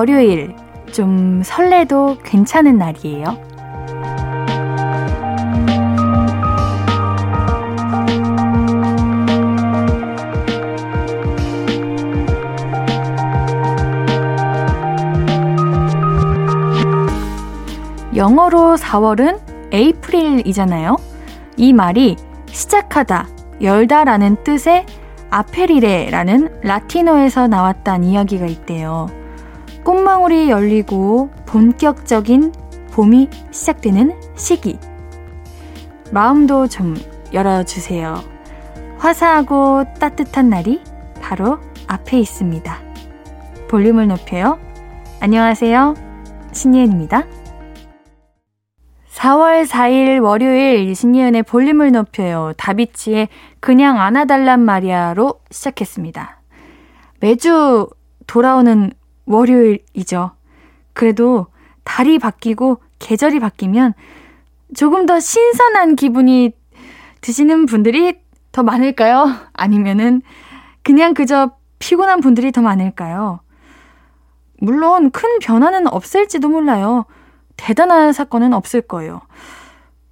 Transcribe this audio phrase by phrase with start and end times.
[0.00, 0.54] 첫 월요일.
[0.92, 3.38] 좀 설레도 괜찮은 날이에요.
[18.16, 19.38] 영어로 4월은
[19.72, 20.96] 에이프릴이잖아요.
[21.58, 23.28] 이 말이 시작하다,
[23.60, 24.86] 열다라는 뜻의
[25.28, 29.19] 아페리레라는 라틴어에서 나왔다는 이야기가 있대요.
[29.90, 32.52] 꽃망울이 열리고 본격적인
[32.92, 34.78] 봄이 시작되는 시기.
[36.12, 36.94] 마음도 좀
[37.32, 38.14] 열어주세요.
[38.98, 40.80] 화사하고 따뜻한 날이
[41.20, 42.78] 바로 앞에 있습니다.
[43.66, 44.60] 볼륨을 높여요.
[45.18, 45.94] 안녕하세요.
[46.52, 47.24] 신예은입니다.
[49.12, 52.52] 4월 4일 월요일 신예은의 볼륨을 높여요.
[52.56, 53.26] 다비치의
[53.58, 56.42] 그냥 안아달란 말이야로 시작했습니다.
[57.18, 57.88] 매주
[58.28, 58.92] 돌아오는
[59.30, 60.32] 월요일이죠.
[60.92, 61.46] 그래도
[61.84, 63.94] 달이 바뀌고 계절이 바뀌면
[64.76, 66.52] 조금 더 신선한 기분이
[67.20, 68.18] 드시는 분들이
[68.52, 69.32] 더 많을까요?
[69.52, 70.22] 아니면은
[70.82, 73.40] 그냥 그저 피곤한 분들이 더 많을까요?
[74.58, 77.06] 물론 큰 변화는 없을지도 몰라요.
[77.56, 79.20] 대단한 사건은 없을 거예요.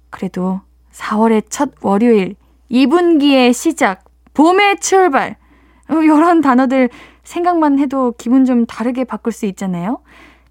[0.09, 0.61] 그래도
[0.93, 2.35] 4월의 첫 월요일,
[2.71, 5.35] 2분기의 시작, 봄의 출발,
[5.89, 6.89] 이런 단어들
[7.29, 9.99] 생각만 해도 기분 좀 다르게 바꿀 수 있잖아요.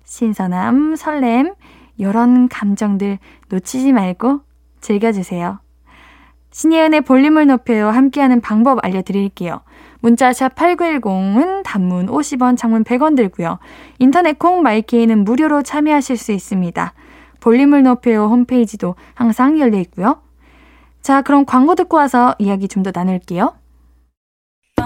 [0.05, 1.55] 신선함, 설렘,
[1.97, 3.19] 이런 감정들
[3.49, 4.43] 놓치지 말고
[4.81, 5.59] 즐겨주세요.
[6.53, 7.89] 신예은의 볼륨을 높여요.
[7.89, 9.61] 함께하는 방법 알려드릴게요.
[10.01, 13.59] 문자샵 8910은 단문 50원, 장문 100원 들고요.
[13.99, 16.95] 인터넷 콩 마이케이는 무료로 참여하실 수 있습니다.
[17.41, 20.23] 볼륨을 높여요 홈페이지도 항상 열려 있고요.
[21.03, 23.58] 자, 그럼 광고 듣고 와서 이야기 좀 더 나눌게요.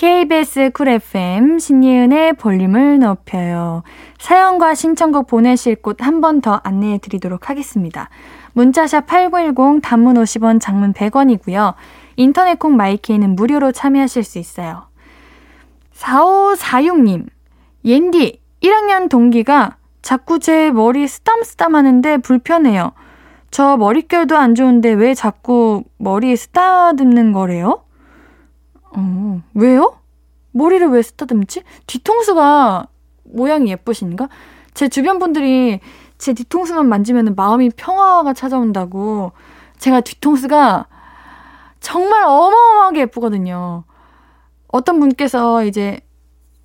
[0.00, 3.82] KBS 쿨 FM 신예은의 볼륨을 높여요.
[4.18, 8.08] 사연과 신청곡 보내실 곳 한 번 더 안내해 드리도록 하겠습니다.
[8.54, 11.74] 문자 샵 8910 단문 50원 장문 100원이고요.
[12.16, 14.86] 인터넷 콩 마이케이는 무료로 참여하실 수 있어요.
[15.94, 17.26] 4546님,
[17.84, 22.92] 옌디 1학년 동기가 자꾸 제 머리 쓰담쓰담 하는데 불편해요.
[23.50, 27.82] 저 머릿결도 안 좋은데 왜 자꾸 머리 쓰다듬는 거래요?
[28.96, 29.96] 어, 왜요?
[30.52, 31.62] 머리를 왜 쓰다듬지?
[31.86, 32.86] 뒤통수가
[33.24, 34.28] 모양이 예쁘신가?
[34.74, 35.80] 제 주변 분들이
[36.18, 39.32] 제 뒤통수만 만지면 마음이 평화가 찾아온다고.
[39.78, 40.86] 제가 뒤통수가
[41.80, 43.84] 정말 어마어마하게 예쁘거든요.
[44.68, 46.00] 어떤 분께서 이제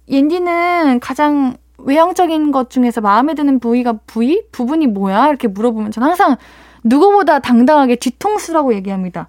[0.08, 4.44] 옌디는 가장 외형적인 것 중에서 마음에 드는 부위가 부위?
[4.52, 5.28] 부분이 뭐야?
[5.28, 6.36] 이렇게 물어보면 저는 항상
[6.84, 9.28] 누구보다 당당하게 뒤통수라고 얘기합니다.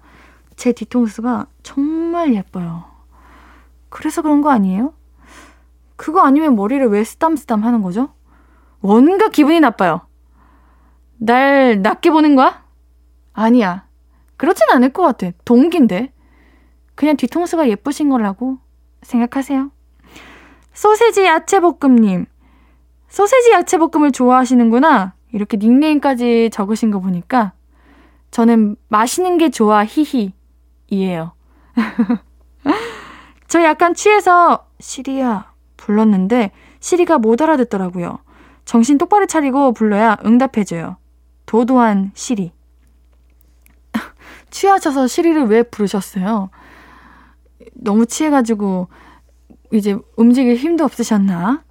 [0.57, 2.83] 제 뒤통수가 정말 예뻐요.
[3.89, 4.93] 그래서 그런 거 아니에요?
[5.95, 8.09] 그거 아니면 머리를 왜 쓰담쓰담 하는 거죠?
[8.79, 10.01] 뭔가 기분이 나빠요.
[11.17, 12.65] 날 낮게 보는 거야?
[13.33, 13.87] 아니야.
[14.35, 15.31] 그렇진 않을 것 같아.
[15.45, 16.11] 동기인데.
[16.95, 18.57] 그냥 뒤통수가 예쁘신 거라고
[19.03, 19.71] 생각하세요.
[20.73, 22.25] 소세지 야채볶음님.
[23.09, 25.13] 소세지 야채볶음을 좋아하시는구나.
[25.31, 27.53] 이렇게 닉네임까지 적으신 거 보니까
[28.31, 30.33] 저는 맛있는 게 좋아 히히
[30.89, 31.33] 이에요.
[33.47, 38.19] 저 약간 취해서 시리야 불렀는데 시리가 못 알아듣더라고요.
[38.65, 40.97] 정신 똑바로 차리고 불러야 응답해줘요.
[41.45, 42.51] 도도한 시리.
[44.49, 46.49] 취하셔서 시리를 왜 부르셨어요?
[47.73, 48.89] 너무 취해가지고
[49.71, 51.63] 이제 움직일 힘도 없으셨나?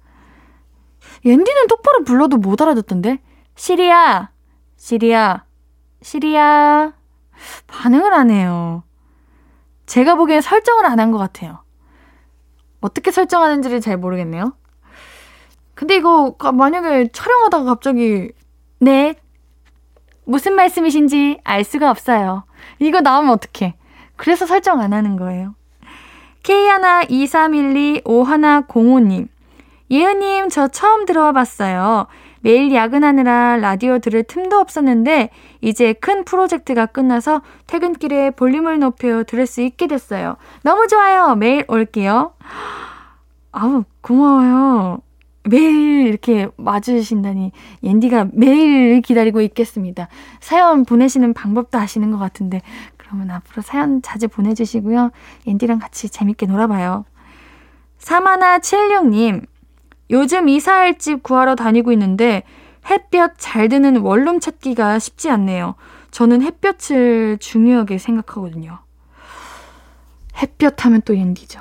[1.25, 3.19] 옌디는 똑바로 불러도 못 알아듣던데?
[3.55, 4.31] 시리야!
[4.77, 5.45] 시리야!
[6.01, 6.93] 시리야!
[7.67, 8.83] 반응을 안 해요.
[9.87, 11.59] 제가 보기엔 설정을 안 한 것 같아요.
[12.81, 14.53] 어떻게 설정하는지를 잘 모르겠네요.
[15.73, 18.29] 근데 이거 만약에 촬영하다가 갑자기
[18.79, 19.15] 네
[20.25, 22.43] 무슨 말씀이신지 알 수가 없어요.
[22.79, 23.75] 이거 나오면 어떡해.
[24.15, 25.55] 그래서 설정 안 하는 거예요.
[26.43, 29.27] K123125105님
[29.89, 32.07] 예은님, 저 처음 들어와 봤어요.
[32.47, 39.59] 매일 야근하느라 라디오 들을 틈도 없었는데, 이제 큰 프로젝트가 끝나서 퇴근길에 볼륨을 높여 들을 수
[39.59, 40.37] 있게 됐어요.
[40.63, 41.35] 너무 좋아요.
[41.35, 42.31] 매일 올게요.
[43.51, 45.01] 아우, 고마워요.
[45.43, 47.51] 매일 이렇게 맞으신다니
[47.83, 50.07] 옌디가 매일 기다리고 있겠습니다.
[50.39, 52.61] 사연 보내시는 방법도 아시는 것 같은데
[52.95, 55.11] 그러면 앞으로 사연 자주 보내주시고요.
[55.47, 57.03] 앤디랑 같이 재밌게 놀아봐요.
[57.97, 59.45] 사마나 76님,
[60.09, 62.43] 요즘 이사할 집 구하러 다니고 있는데
[62.89, 65.75] 햇볕 잘 드는 원룸 찾기가 쉽지 않네요.
[66.11, 68.79] 저는 햇볕을 중요하게 생각하거든요.
[70.41, 71.59] 햇볕 하면 또 옌디죠.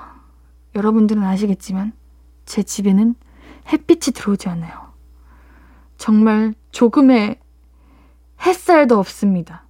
[0.74, 1.92] 여러분들은 아시겠지만
[2.44, 3.14] 제 집에는
[3.72, 4.92] 햇빛이 들어오지 않아요.
[5.98, 7.38] 정말 조금의
[8.44, 9.64] 햇살도 없습니다.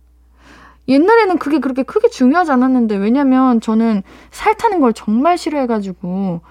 [0.89, 6.43] 옛날에는 그게 그렇게 크게 중요하지 않았는데 왜냐면 저는 살 타는 걸 정말 싫어해가지고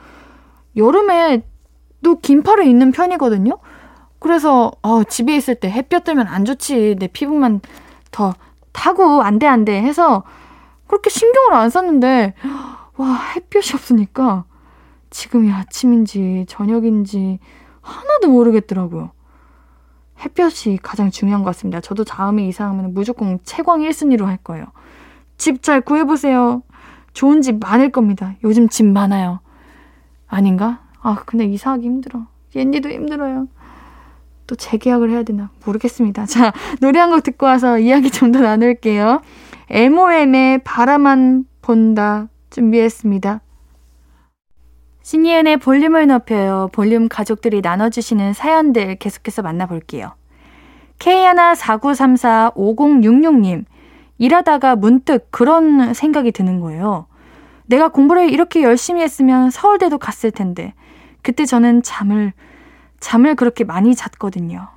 [0.76, 1.44] 여름에
[2.06, 3.58] 또 긴팔을 입는 편이거든요.
[4.20, 7.62] 그래서 어, 집에 있을 때 햇볕 들면 안 좋지 내 피부만
[8.12, 8.36] 더
[8.74, 10.22] 타고 안 돼 안 돼 해서
[10.86, 12.36] 그렇게 신경을 안 썼는데
[12.98, 14.46] 와 햇볕이 없으니까
[15.10, 17.40] 지금이 아침인지 저녁인지
[17.82, 19.10] 하나도 모르겠더라고요.
[20.20, 21.82] 햇볕이 가장 중요한 것 같습니다.
[21.82, 24.66] 저도 다음에 이사하면 무조건 채광 1순위로 할 거예요.
[25.38, 26.62] 집 잘 구해보세요.
[27.14, 28.36] 좋은 집 많을 겁니다.
[28.44, 29.40] 요즘 집 많아요.
[30.28, 30.85] 아닌가?
[31.06, 32.26] 아, 근데 이사하기 힘들어.
[32.56, 33.48] 옌디도 힘들어요.
[34.48, 35.50] 또 재계약을 해야 되나?
[35.66, 36.26] 모르겠습니다.
[36.26, 39.22] 자, 노래 한 곡 듣고 와서 이야기 좀 더 나눌게요.
[39.70, 43.42] MOM의 바라만 본다 준비했습니다.
[45.04, 46.70] 신이은의 볼륨을 높여요.
[46.74, 50.14] 볼륨 가족들이 나눠주시는 사연들 계속해서 만나볼게요.
[51.00, 53.66] K149345066님,
[54.18, 57.06] 일하다가 문득 그런 생각이 드는 거예요.
[57.68, 60.74] 내가 공부를 이렇게 열심히 했으면 서울대도 갔을 텐데,
[61.26, 62.32] 그때 저는 잠을,
[63.02, 64.70] 잠을 그렇게 많이 잤거든요.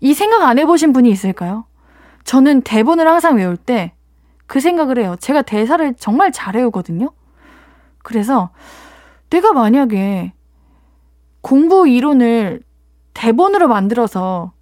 [0.00, 1.66] 이 생각 안 해보신 분이 있을까요?
[2.24, 3.92] 저는 대본을 항상 외울 때
[4.48, 5.14] 그 생각을 해요.
[5.20, 7.12] 제가 대사를 정말 잘 외우거든요.
[8.02, 8.50] 그래서
[9.30, 10.32] 내가 만약에
[11.42, 12.62] 공부 이론을
[13.12, 14.52] 대본으로 만들어서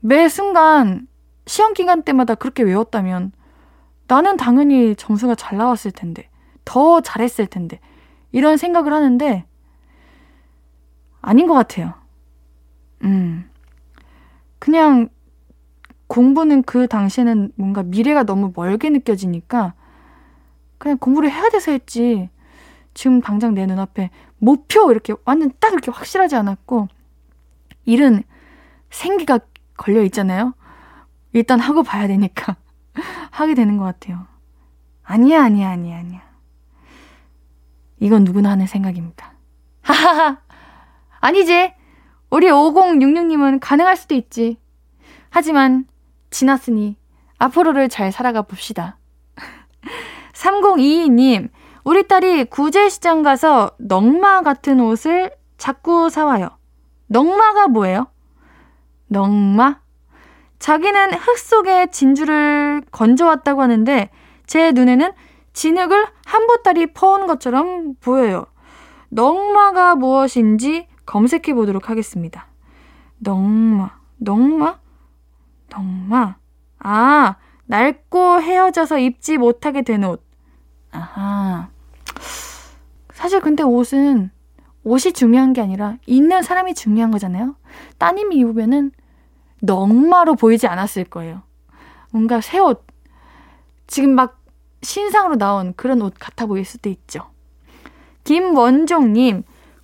[0.00, 1.06] 매 순간
[1.46, 3.30] 시험 기간 때마다 그렇게 외웠다면
[4.08, 6.28] 나는 당연히 점수가 잘 나왔을 텐데,
[6.64, 7.78] 더 잘했을 텐데,
[8.32, 9.44] 이런 생각을 하는데,
[11.20, 11.94] 아닌 것 같아요.
[13.04, 13.48] 음.
[14.58, 15.08] 그냥
[16.06, 19.74] 공부는 그 당시에는 뭔가 미래가 너무 멀게 느껴지니까
[20.78, 22.28] 그냥 공부를 해야 돼서 했지.
[22.94, 26.88] 지금 당장 내 눈앞에 목표 이렇게 완전 딱 이렇게 확실하지 않았고
[27.84, 28.24] 일은
[28.90, 29.38] 생기가
[29.76, 30.54] 걸려 있잖아요.
[31.32, 32.56] 일단 하고 봐야 되니까
[33.30, 34.26] 하게 되는 것 같아요.
[35.04, 36.22] 아니야, 아니야, 아니야, 아니야.
[38.00, 39.34] 이건 누구나 하는 생각입니다.
[39.82, 40.38] 하하하.
[41.20, 41.72] 아니지.
[42.30, 44.58] 우리 5066님은 가능할 수도 있지.
[45.30, 45.86] 하지만
[46.30, 46.96] 지났으니
[47.38, 48.98] 앞으로를 잘 살아가 봅시다.
[50.32, 51.50] 3022님,
[51.84, 56.50] 우리 딸이 구제시장 가서 넝마 같은 옷을 자꾸 사와요.
[57.06, 58.06] 넝마가 뭐예요?
[59.08, 59.80] 넝마?
[60.58, 64.10] 자기는 흙 속에 진주를 건져왔다고 하는데
[64.46, 65.12] 제 눈에는
[65.52, 68.46] 진흙을 한 보따리 퍼온 것처럼 보여요.
[69.08, 72.46] 넝마가 무엇인지 검색해 보도록 하겠습니다.
[73.18, 74.78] 넝마, 넝마?
[75.68, 76.36] 넝마?
[76.78, 77.36] 아,
[77.66, 80.24] 낡고 헤어져서 입지 못하게 된 옷.
[80.92, 81.68] 아하.
[83.12, 84.30] 사실 근데 옷은
[84.84, 87.56] 옷이 중요한 게 아니라 있는 사람이 중요한 거잖아요.
[87.98, 88.92] 따님이 입으면은
[89.62, 91.42] 넝마로 보이지 않았을 거예요.
[92.12, 92.86] 뭔가 새 옷.
[93.88, 94.40] 지금 막
[94.82, 97.28] 신상으로 나온 그런 옷 같아 보일 수도 있죠.
[98.22, 99.42] 김원종님,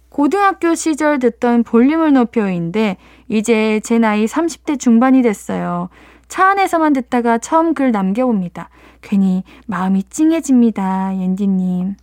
[0.09, 2.97] 고등학교 시절 듣던 볼륨을 높여인데,
[3.29, 5.89] 이제 제 나이 30대 중반이 됐어요.
[6.29, 8.71] 차 안에서만 듣다가 처음 글 남겨봅니다.
[9.03, 11.17] 괜히 마음이 찡해집니다.
[11.17, 11.97] 옌디님.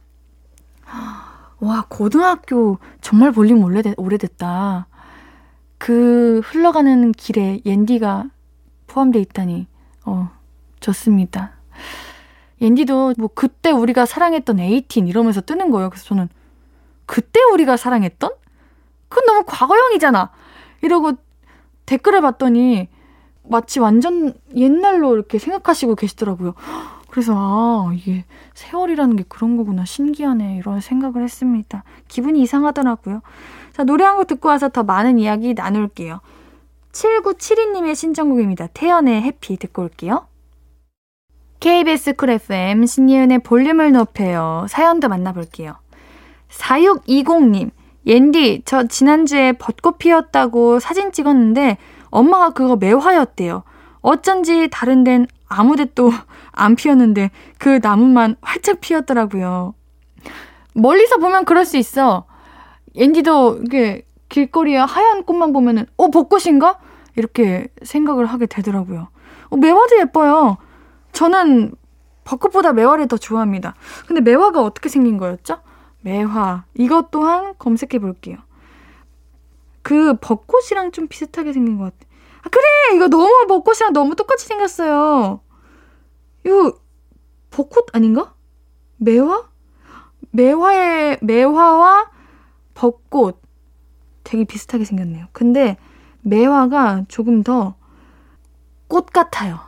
[1.60, 4.88] 와, 고등학교 정말 볼륨 오래됐, 오래됐다.
[5.78, 8.26] 그 흘러가는 길에 옌디가
[8.88, 9.68] 포함되어 있다니,
[10.06, 10.30] 어,
[10.80, 11.54] 좋습니다.
[12.62, 15.90] 옌디도 뭐 그때 우리가 사랑했던 에이틴 이러면서 뜨는 거예요.
[15.90, 16.30] 그래서 저는
[17.06, 18.32] 그때 우리가 사랑했던?
[19.10, 20.32] 그건 너무 과거형이잖아.
[20.82, 21.14] 이러고
[21.86, 22.90] 댓글을 봤더니
[23.44, 26.54] 마치 완전 옛날로 이렇게 생각하시고 계시더라고요.
[27.10, 31.84] 그래서 아 이게 세월이라는 게 그런 거구나 신기하네 이런 생각을 했습니다.
[32.08, 33.22] 기분이 이상하더라고요.
[33.72, 36.22] 자 노래 한 곡 듣고 와서 더 많은 이야기 나눌게요.
[36.92, 38.68] 7972님의 신청곡입니다.
[38.68, 40.28] 태연의 Happy 듣고 올게요.
[41.60, 44.66] KBS 쿨 FM 신예은의 볼륨을 높여요.
[44.70, 45.76] 사연도 만나볼게요.
[46.58, 47.72] 4620님
[48.06, 51.78] 옌디 저 지난주에 벚꽃 피었다고 사진 찍었는데
[52.10, 53.64] 엄마가 그거 매화였대요.
[54.02, 56.12] 어쩐지 다른 데는 아무데 또
[56.56, 59.74] 안 피었는데 그 나무만 활짝 피었더라고요.
[60.76, 62.26] 멀리서 보면 그럴 수 있어.
[62.96, 66.78] 앤디도 이게 길거리에 하얀 꽃만 보면은 어 벚꽃인가?
[67.16, 69.08] 이렇게 생각을 하게 되더라고요.
[69.50, 70.58] 어, 매화도 예뻐요.
[71.12, 71.74] 저는
[72.24, 73.76] 벚꽃보다 매화를 더 좋아합니다.
[74.08, 75.60] 근데 매화가 어떻게 생긴 거였죠?
[76.04, 76.66] 매화.
[76.76, 78.38] 이것 또한 검색해 볼게요.
[79.82, 81.98] 그 벚꽃이랑 좀 비슷하게 생긴 것 같아.
[82.44, 82.96] 아, 그래!
[82.96, 85.40] 이거 너무 벚꽃이랑 너무 똑같이 생겼어요.
[86.46, 86.74] 이거
[87.50, 88.34] 벚꽃 아닌가?
[88.98, 89.50] 매화?
[90.32, 92.12] 매화의, 매화와
[92.74, 93.42] 벚꽃.
[94.24, 95.28] 되게 비슷하게 생겼네요.
[95.34, 95.78] 근데
[96.22, 97.76] 매화가 조금 더
[98.94, 99.60] 꽃 같아요.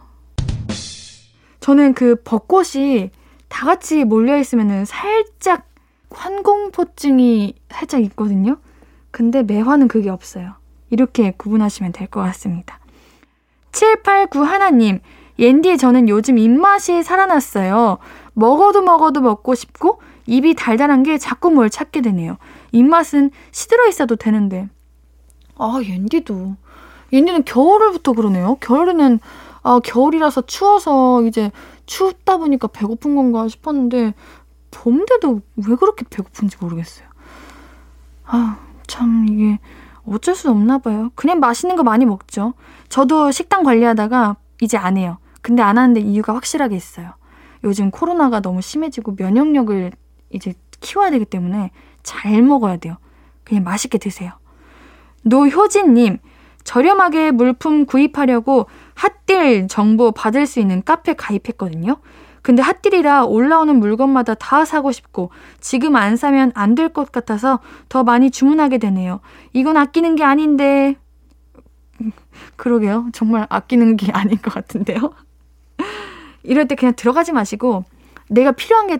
[1.59, 3.09] 저는 그 벚꽃이
[3.47, 5.67] 다 같이 몰려있으면은 살짝
[6.11, 8.57] 환공포증이 살짝 있거든요.
[9.11, 10.53] 근데 매화는 그게 없어요.
[10.89, 12.79] 이렇게 구분하시면 될 것 같습니다.
[13.71, 14.99] 789 하나님,
[15.39, 17.97] 옌디 저는 요즘 입맛이 살아났어요.
[18.33, 22.37] 먹어도 먹어도 먹고 싶고 입이 달달한 게 자꾸 뭘 찾게 되네요.
[22.71, 24.69] 입맛은 시들어 있어도 되는데.
[25.57, 26.55] 아, 옌디도.
[27.13, 28.57] 옌디는 겨울부터 그러네요.
[28.61, 29.19] 겨울에는
[29.63, 31.51] 아, 겨울이라서 추워서 이제
[31.85, 34.13] 춥다 보니까 배고픈 건가 싶었는데
[34.75, 37.07] 봄 돼도 왜 그렇게 배고픈지 모르겠어요.
[38.25, 39.59] 아, 참 이게
[40.05, 41.11] 어쩔 수 없나 봐요.
[41.15, 42.53] 그냥 맛있는 거 많이 먹죠.
[42.89, 45.17] 저도 식단 관리하다가 이제 안 해요.
[45.41, 47.13] 근데 안 하는데 이유가 확실하게 있어요.
[47.63, 49.91] 요즘 코로나가 너무 심해지고 면역력을
[50.29, 51.71] 이제 키워야 되기 때문에
[52.03, 52.97] 잘 먹어야 돼요.
[53.43, 54.33] 그냥 맛있게 드세요.
[55.23, 56.19] 노효진님,
[56.63, 61.97] 저렴하게 물품 구입하려고 핫딜 정보 받을 수 있는 카페 가입했거든요.
[62.45, 67.59] 근데 핫딜이라 올라오는 물건마다 다 사고 싶고 지금 안 사면 안 될 것 같아서
[67.89, 69.19] 더 많이 주문하게 되네요.
[69.53, 70.95] 이건 아끼는 게 아닌데.
[72.55, 73.07] 그러게요.
[73.13, 74.99] 정말 아끼는 게 아닌 것 같은데요.
[76.43, 77.83] 이럴 때 그냥 들어가지 마시고
[78.29, 78.99] 내가 필요한 게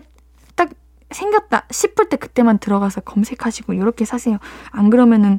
[0.56, 0.70] 딱
[1.12, 4.38] 생겼다 싶을 때 그때만 들어가서 검색하시고 이렇게 사세요.
[4.72, 5.38] 안 그러면은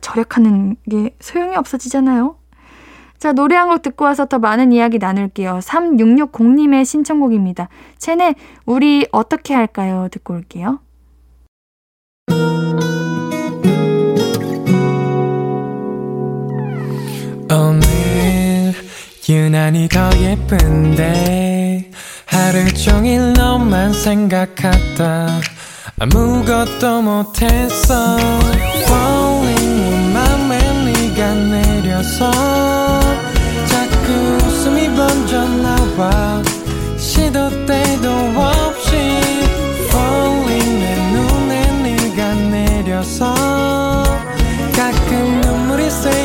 [0.00, 2.36] 절약하는 게 소용이 없어지잖아요.
[3.20, 5.60] 자, 노래 한 곡 듣고 와서 더 많은 이야기 나눌게요.
[5.62, 7.68] 3660님의 신청곡입니다.
[7.98, 8.34] 쟤네,
[8.66, 10.08] 우리 어떻게 할까요?
[10.10, 10.80] 듣고 올게요.
[17.52, 18.72] 오늘
[19.28, 21.90] 유난히 더 예쁜데
[22.26, 25.40] 하루 종일 너만 생각하다
[25.98, 28.16] 아무것도 못했어
[28.86, 32.30] Falling 맘에 네가 내려서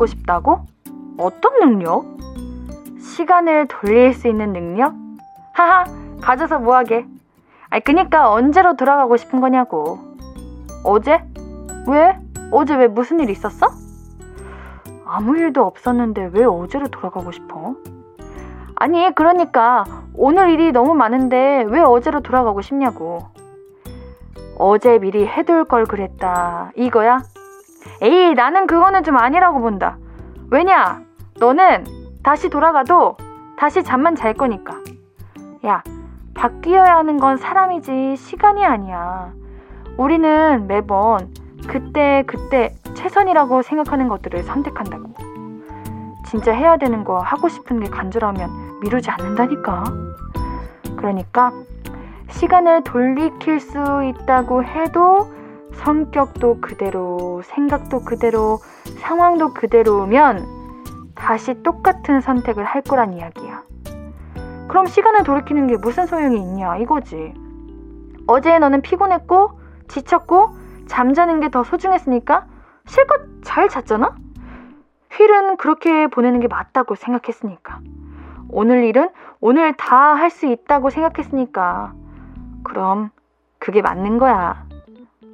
[0.00, 0.60] 갖고 싶다고?
[1.18, 2.06] 어떤 능력?
[2.98, 4.94] 시간을 돌릴 수 있는 능력?
[5.52, 5.84] 하하,
[6.22, 7.06] 가져서 뭐하게.
[7.68, 9.98] 아니, 그니까 언제로 돌아가고 싶은 거냐고.
[10.84, 11.22] 어제?
[11.86, 12.18] 왜?
[12.50, 13.68] 어제 왜 무슨 일 있었어?
[15.04, 17.74] 아무 일도 없었는데 왜 어제로 돌아가고 싶어?
[18.76, 23.26] 아니, 그러니까 오늘 일이 너무 많은데 왜 어제로 돌아가고 싶냐고.
[24.56, 26.72] 어제 미리 해둘 걸 그랬다.
[26.74, 27.22] 이거야?
[28.02, 29.98] 에이, 나는 그거는 좀 아니라고 본다.
[30.50, 31.00] 왜냐?
[31.38, 31.84] 너는
[32.22, 33.16] 다시 돌아가도
[33.56, 34.74] 다시 잠만 잘 거니까.
[35.66, 35.82] 야,
[36.34, 39.32] 바뀌어야 하는 건 사람이지 시간이 아니야.
[39.96, 41.32] 우리는 매번
[41.68, 45.14] 그때 그때 최선이라고 생각하는 것들을 선택한다고.
[46.26, 49.84] 진짜 해야 되는 거 하고 싶은 게 간절하면 미루지 않는다니까.
[50.96, 51.52] 그러니까
[52.30, 55.30] 시간을 돌이킬 수 있다고 해도
[55.84, 58.58] 성격도 그대로, 생각도 그대로,
[59.00, 60.46] 상황도 그대로면
[61.14, 63.62] 다시 똑같은 선택을 할 거란 이야기야.
[64.68, 67.34] 그럼 시간을 돌이키는 게 무슨 소용이 있냐 이거지.
[68.26, 69.58] 어제 너는 피곤했고
[69.88, 70.50] 지쳤고
[70.86, 72.46] 잠자는 게 더 소중했으니까
[72.86, 74.14] 실컷 잘 잤잖아?
[75.12, 77.80] 휠은 그렇게 보내는 게 맞다고 생각했으니까.
[78.50, 79.08] 오늘 일은
[79.40, 81.94] 오늘 다 할 수 있다고 생각했으니까.
[82.64, 83.10] 그럼
[83.58, 84.64] 그게 맞는 거야.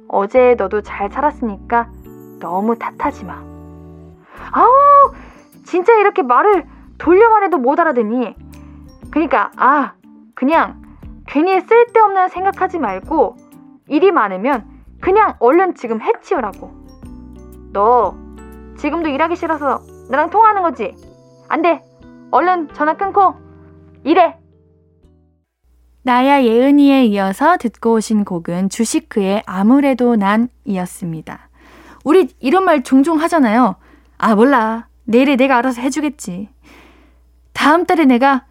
[0.07, 1.89] 어제 너도 잘 살았으니까
[2.39, 3.35] 너무 탓하지 마.
[4.51, 5.13] 아우,
[5.65, 6.65] 진짜 이렇게 말을
[6.97, 8.35] 돌려 말해도 못 알아듣니?
[9.11, 9.93] 그니까, 아,
[10.35, 10.81] 그냥
[11.27, 13.35] 괜히 쓸데없는 생각하지 말고
[13.87, 14.65] 일이 많으면
[15.01, 16.71] 그냥 얼른 지금 해치우라고.
[17.73, 18.15] 너
[18.77, 20.95] 지금도 일하기 싫어서 나랑 통화하는 거지?
[21.49, 21.83] 안 돼.
[22.31, 23.35] 얼른 전화 끊고
[24.03, 24.37] 일해.
[26.07, 31.49] 나야 예은이에 이어서 듣고 오신 곡은 주시크의 아무래도 난이었습니다.
[32.05, 33.75] 우리 이런 말 종종 하잖아요.
[34.17, 34.87] 아, 몰라.
[35.03, 36.47] 내일에 내가 알아서 해주겠지.
[37.51, 38.45] 다음 달에 내가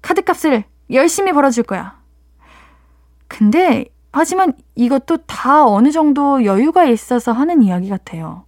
[0.00, 1.98] 카드값을 열심히 벌어줄 거야.
[3.26, 8.44] 근데, 하지만 이것도 다 어느 정도 여유가 있어서 하는 이야기 같아요.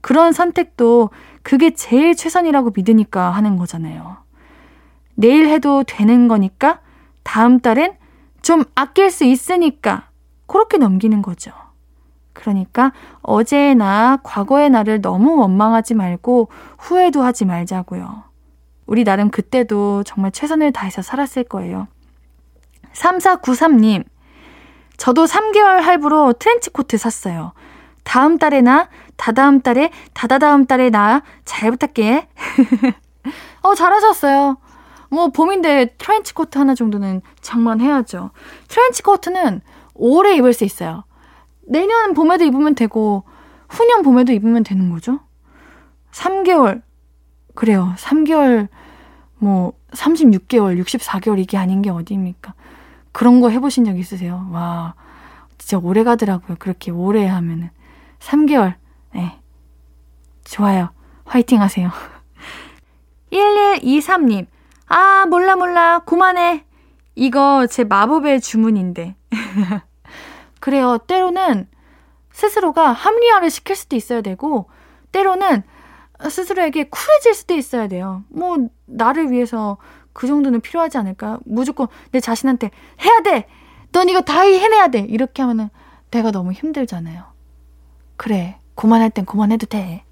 [0.00, 1.10] 그런 선택도
[1.44, 4.16] 그게 제일 최선이라고 믿으니까 하는 거잖아요.
[5.14, 6.80] 내일 해도 되는 거니까
[7.24, 7.96] 다음 달엔
[8.42, 10.08] 좀 아낄 수 있으니까
[10.46, 11.50] 그렇게 넘기는 거죠.
[12.32, 18.24] 그러니까 어제나 과거의 나를 너무 원망하지 말고 후회도 하지 말자고요.
[18.86, 21.88] 우리 나름 그때도 정말 최선을 다해서 살았을 거예요.
[22.92, 24.04] 3493님,
[24.96, 27.52] 저도 3개월 할부로 트렌치코트 샀어요.
[28.04, 32.28] 다음 달에 나 다다음 달에 다다다음 달에 나 잘 부탁해.
[33.62, 34.58] 어, 잘하셨어요.
[35.10, 38.30] 뭐 봄인데 트렌치 코트 하나 정도는 장만해야죠.
[38.68, 39.60] 트렌치 코트는
[39.94, 41.04] 오래 입을 수 있어요.
[41.66, 43.24] 내년 봄에도 입으면 되고
[43.68, 45.20] 후년 봄에도 입으면 되는 거죠.
[46.12, 46.82] 3개월
[47.54, 47.94] 그래요.
[47.96, 48.68] 3개월
[49.38, 52.54] 뭐 36개월, 64개월 이게 아닌 게 어디입니까?
[53.12, 54.48] 그런 거 해보신 적 있으세요?
[54.50, 54.94] 와,
[55.58, 56.56] 진짜 오래 가더라고요.
[56.58, 57.70] 그렇게 오래 하면은.
[58.18, 58.74] 3개월.
[59.14, 59.38] 네.
[60.44, 60.90] 좋아요.
[61.24, 61.90] 화이팅 하세요.
[63.32, 64.46] 1123님.
[64.86, 66.00] 아, 몰라, 몰라.
[66.00, 66.64] 그만해.
[67.14, 69.16] 이거 제 마법의 주문인데.
[70.60, 70.98] 그래요.
[71.06, 71.68] 때로는
[72.32, 74.68] 스스로가 합리화를 시킬 수도 있어야 되고,
[75.12, 75.62] 때로는
[76.28, 78.24] 스스로에게 쿨해질 수도 있어야 돼요.
[78.28, 79.78] 뭐, 나를 위해서
[80.12, 81.38] 그 정도는 필요하지 않을까?
[81.44, 82.70] 무조건 내 자신한테
[83.04, 83.46] 해야 돼!
[83.92, 85.00] 넌 이거 다 해내야 돼!
[85.00, 85.70] 이렇게 하면은
[86.10, 87.24] 내가 너무 힘들잖아요.
[88.16, 88.58] 그래.
[88.74, 90.04] 그만할 땐 그만해도 돼.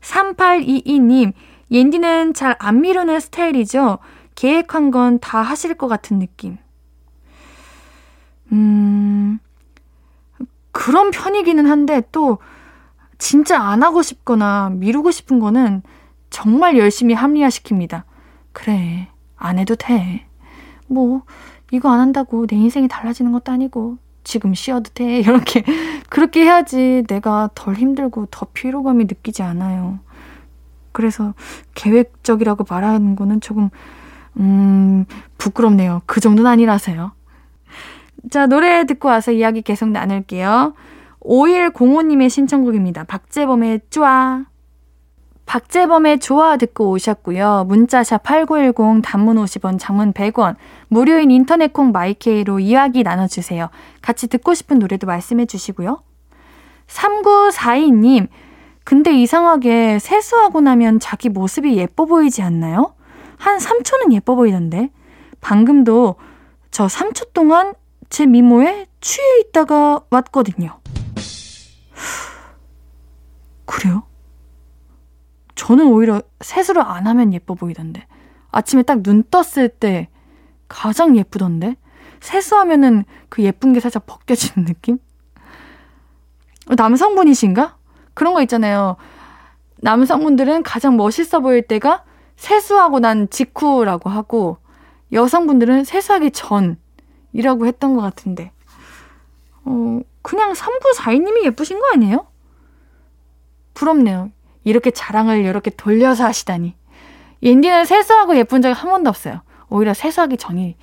[0.00, 1.32] 3822님,
[1.74, 3.98] 옌디는 잘 안 미루는 스타일이죠?
[4.36, 6.56] 계획한 건 다 하실 것 같은 느낌.
[8.52, 9.38] 음,
[10.72, 12.38] 그런 편이기는 한데 또
[13.18, 15.82] 진짜 안 하고 싶거나 미루고 싶은 거는
[16.30, 18.02] 정말 열심히 합리화시킵니다.
[18.52, 20.26] 그래, 안 해도 돼.
[20.86, 21.22] 뭐,
[21.72, 25.20] 이거 안 한다고 내 인생이 달라지는 것도 아니고, 지금 쉬어도 돼.
[25.20, 25.64] 이렇게,
[26.08, 30.00] 그렇게 해야지 내가 덜 힘들고 더 피로감이 느끼지 않아요.
[30.94, 31.34] 그래서
[31.74, 33.68] 계획적이라고 말하는 거는 조금,
[34.38, 35.04] 음,
[35.36, 36.00] 부끄럽네요.
[36.06, 37.12] 그 정도는 아니라서요.
[38.30, 40.72] 자, 노래 듣고 와서 이야기 계속 나눌게요.
[41.20, 43.04] 5105님의 신청곡입니다.
[43.04, 44.46] 박재범의 쪼아.
[45.46, 47.64] 박재범의 좋아 듣고 오셨고요.
[47.68, 50.56] 문자샵 8910 단문 50원, 장문 100원,
[50.88, 53.68] 무료인 인터넷 콩 마이케이로 이야기 나눠주세요.
[54.00, 56.02] 같이 듣고 싶은 노래도 말씀해 주시고요.
[56.86, 58.28] 3942님,
[58.84, 62.94] 근데 이상하게 세수하고 나면 자기 모습이 예뻐 보이지 않나요?
[63.38, 64.90] 한 3초는 예뻐 보이던데.
[65.40, 66.16] 방금도
[66.70, 67.74] 저 3초 동안
[68.10, 70.80] 제 미모에 취해 있다가 왔거든요.
[73.64, 74.04] 그래요?
[75.54, 78.06] 저는 오히려 세수를 안 하면 예뻐 보이던데.
[78.50, 80.08] 아침에 딱 눈 떴을 때
[80.68, 81.76] 가장 예쁘던데?
[82.20, 84.98] 세수하면은 그 예쁜 게 살짝 벗겨지는 느낌?
[86.68, 87.76] 남성분이신가?
[88.14, 88.96] 그런 거 있잖아요.
[89.78, 92.04] 남성분들은 가장 멋있어 보일 때가
[92.36, 94.58] 세수하고 난 직후라고 하고,
[95.12, 98.52] 여성분들은 세수하기 전이라고 했던 것 같은데.
[99.64, 102.26] 어, 그냥 3942님이 예쁘신 거 아니에요?
[103.74, 104.30] 부럽네요.
[104.64, 106.74] 이렇게 자랑을 이렇게 돌려서 하시다니.
[107.42, 109.42] 옌디는 세수하고 예쁜 적이 한 번도 없어요.
[109.68, 110.76] 오히려 세수하기 전이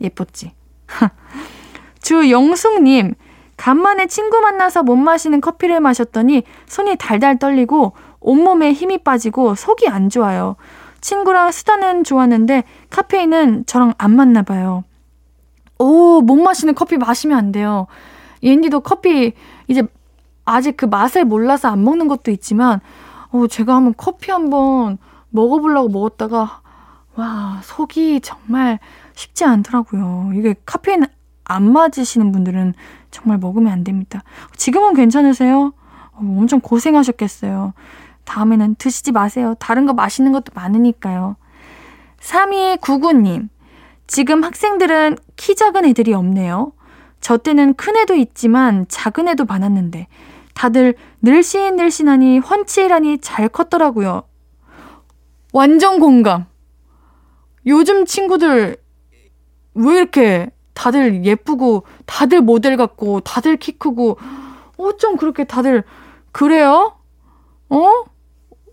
[0.00, 0.52] 예뻤지.
[2.02, 3.14] 주영숙님,
[3.62, 10.08] 간만에 친구 만나서 못 마시는 커피를 마셨더니 손이 달달 떨리고 온몸에 힘이 빠지고 속이 안
[10.08, 10.56] 좋아요.
[11.00, 14.82] 친구랑 수다는 좋았는데 카페인은 저랑 안 맞나 봐요.
[15.78, 17.86] 오, 못 마시는 커피 마시면 안 돼요.
[18.42, 19.32] 옌디도 커피
[19.68, 19.84] 이제
[20.44, 22.80] 아직 그 맛을 몰라서 안 먹는 것도 있지만
[23.30, 24.98] 어, 제가 한번 커피 한번
[25.30, 26.62] 먹어보려고 먹었다가
[27.14, 28.80] 와 속이 정말
[29.14, 30.32] 쉽지 않더라고요.
[30.34, 31.04] 이게 카페인
[31.44, 32.74] 안 맞으시는 분들은
[33.10, 34.22] 정말 먹으면 안 됩니다.
[34.56, 35.72] 지금은 괜찮으세요?
[36.12, 37.74] 어, 엄청 고생하셨겠어요.
[38.24, 39.54] 다음에는 드시지 마세요.
[39.58, 41.36] 다른 거 맛있는 것도 많으니까요.
[42.20, 43.48] 3299님,
[44.06, 46.72] 지금 학생들은 키 작은 애들이 없네요.
[47.20, 50.08] 저 때는 큰 애도 있지만 작은 애도 많았는데
[50.54, 54.24] 다들 늘씬늘씬하니 훤칠하니 잘 컸더라고요.
[55.52, 56.46] 완전 공감.
[57.66, 58.76] 요즘 친구들
[59.74, 64.18] 왜 이렇게 다들 예쁘고, 다들 모델 같고, 다들 키 크고,
[64.76, 65.84] 어쩜 그렇게 다들,
[66.32, 66.96] 그래요?
[67.68, 68.04] 어?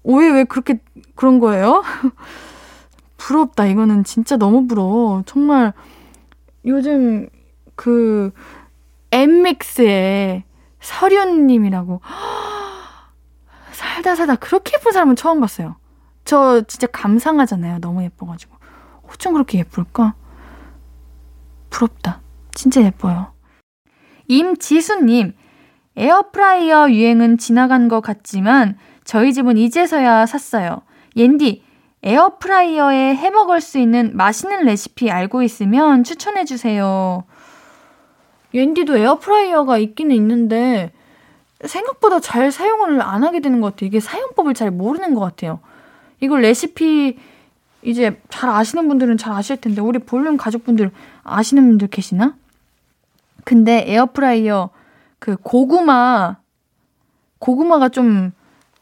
[0.03, 0.79] 왜, 왜 그렇게,
[1.15, 1.83] 그런 거예요?
[3.17, 3.65] 부럽다.
[3.65, 5.23] 이거는 진짜 너무 부러워.
[5.25, 5.73] 정말,
[6.65, 7.29] 요즘,
[7.75, 8.31] 그,
[9.11, 10.43] 엠믹스의
[10.79, 12.01] 서륜님이라고.
[13.71, 15.75] 살다 살다 그렇게 예쁜 사람은 처음 봤어요.
[16.25, 17.79] 저 진짜 감상하잖아요.
[17.79, 18.55] 너무 예뻐가지고.
[19.09, 20.13] 어쩜 그렇게 예쁠까?
[21.69, 22.21] 부럽다.
[22.53, 23.33] 진짜 예뻐요.
[24.27, 25.33] 임지수님,
[25.95, 30.81] 에어프라이어 유행은 지나간 것 같지만 저희 집은 이제서야 샀어요.
[31.15, 31.63] 옌디,
[32.03, 37.23] 에어프라이어에 해 먹을 수 있는 맛있는 레시피 알고 있으면 추천해 주세요.
[38.53, 40.91] 옌디도 에어프라이어가 있기는 있는데
[41.65, 43.87] 생각보다 잘 사용을 안 하게 되는 것 같아요.
[43.87, 45.59] 이게 사용법을 잘 모르는 것 같아요.
[46.21, 47.17] 이걸 레시피
[47.81, 50.91] 이제 잘 아시는 분들은 잘 아실 텐데 우리 볼륨 가족분들
[51.29, 52.35] 아시는 분들 계시나?
[53.43, 54.69] 근데 에어프라이어
[55.19, 56.37] 그 고구마
[57.39, 58.31] 고구마가 좀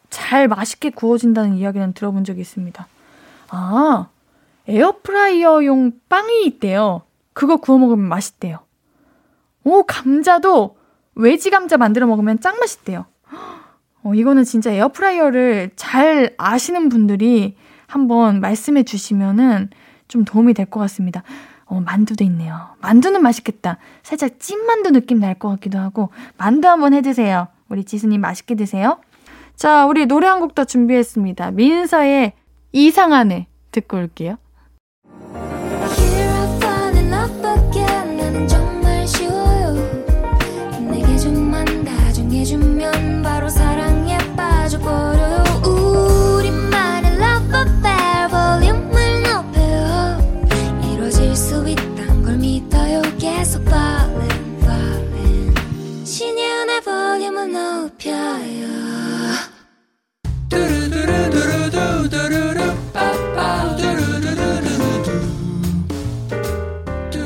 [0.10, 2.88] 잘 맛있게 구워진다는 이야기는 들어본 적이 있습니다.
[3.50, 4.08] 아,
[4.68, 7.02] 에어프라이어용 빵이 있대요.
[7.34, 8.60] 그거 구워 먹으면 맛있대요.
[9.64, 10.78] 오, 감자도
[11.15, 13.06] 웨지 감자 만들어 먹으면 짱 맛있대요.
[14.04, 19.70] 어, 이거는 진짜 에어프라이어를 잘 아시는 분들이 한번 말씀해 주시면은
[20.08, 21.24] 좀 도움이 될 것 같습니다.
[21.69, 22.69] 어, 만두도 있네요.
[22.82, 23.77] 만두는 맛있겠다.
[24.03, 27.47] 살짝 찐만두 느낌 날 것 같기도 하고, 만두 한번 해 드세요.
[27.69, 28.97] 우리 지수님 맛있게 드세요.
[29.56, 31.51] 자, 우리 노래 한 곡 더 준비했습니다.
[31.51, 32.34] 민서의
[32.71, 34.38] 이상하네 듣고 올게요.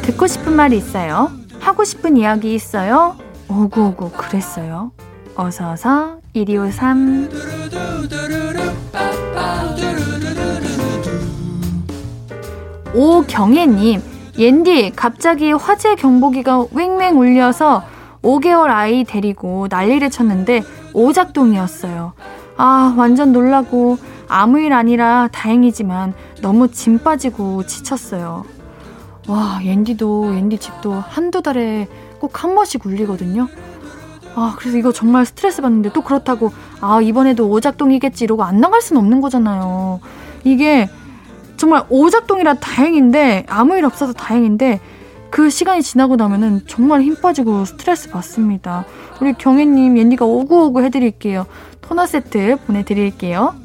[0.04, 1.32] 듣고 싶은 말이 있어요?
[1.60, 3.18] 하고 싶은 이야기 있어요?
[3.48, 4.92] 오구오구 그랬어요.
[5.36, 7.30] 어서어서 1253
[12.94, 14.02] 오경혜님
[14.38, 17.84] 옌디 갑자기 화재 경보기가 왱왱 울려서
[18.24, 22.14] 5개월 아이 데리고 난리를 쳤는데 오작동이었어요.
[22.58, 28.46] 아 완전 놀라고 아무 일 아니라 다행이지만 너무 짐 빠지고 지쳤어요.
[29.28, 31.88] 와, 옌디도, 옌디 집도 한두 달에
[32.20, 33.48] 꼭 한 번씩 울리거든요.
[34.36, 39.02] 아, 그래서 이거 정말 스트레스 받는데 또 그렇다고, 아, 이번에도 오작동이겠지 이러고 안 나갈 수는
[39.02, 40.00] 없는 거잖아요.
[40.44, 40.90] 이게
[41.58, 44.80] 정말 오작동이라 다행인데, 아무 일 없어서 다행인데,
[45.32, 48.86] 그 시간이 지나고 나면은 정말 힘 빠지고 스트레스 받습니다.
[49.22, 51.48] 우리 경혜님, 옌디가 오구오구 해드릴게요.
[51.80, 53.56] 토너 세트 보내드릴게요.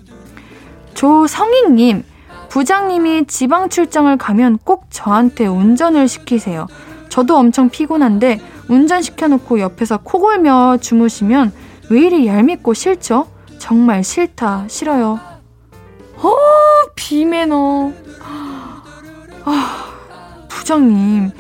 [0.95, 2.05] 조성익님,
[2.49, 6.69] 부장님이 지방 출장을 가면 꼭 저한테 운전을 시키세요.
[7.09, 11.53] 저도 엄청 피곤한데 운전 시켜놓고 옆에서 코 골며 주무시면
[11.91, 13.27] 왜 이리 얄밉고 싫죠?
[13.59, 15.19] 정말 싫다, 싫어요.
[16.17, 16.37] 어,
[16.95, 17.93] 비매너.
[19.45, 19.85] 아,
[20.49, 21.31] 부장님.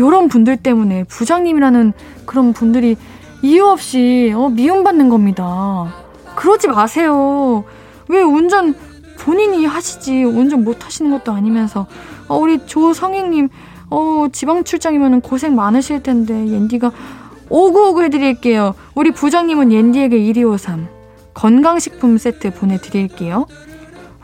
[0.00, 1.92] 요런 분들 때문에 부장님이라는
[2.24, 2.96] 그런 분들이
[3.42, 5.94] 이유 없이 어, 미움받는 겁니다.
[6.34, 7.64] 그러지 마세요.
[8.08, 8.74] 왜 운전
[9.18, 11.86] 본인이 하시지 운전 못 하시는 것도 아니면서
[12.28, 13.48] 어, 우리 조성익님
[13.90, 16.90] 어, 지방 출장이면 고생 많으실 텐데 옌디가
[17.50, 18.74] 오구오구 해드릴게요.
[18.94, 20.88] 우리 부장님은 옌디에게 1253
[21.34, 23.46] 건강식품 세트 보내드릴게요.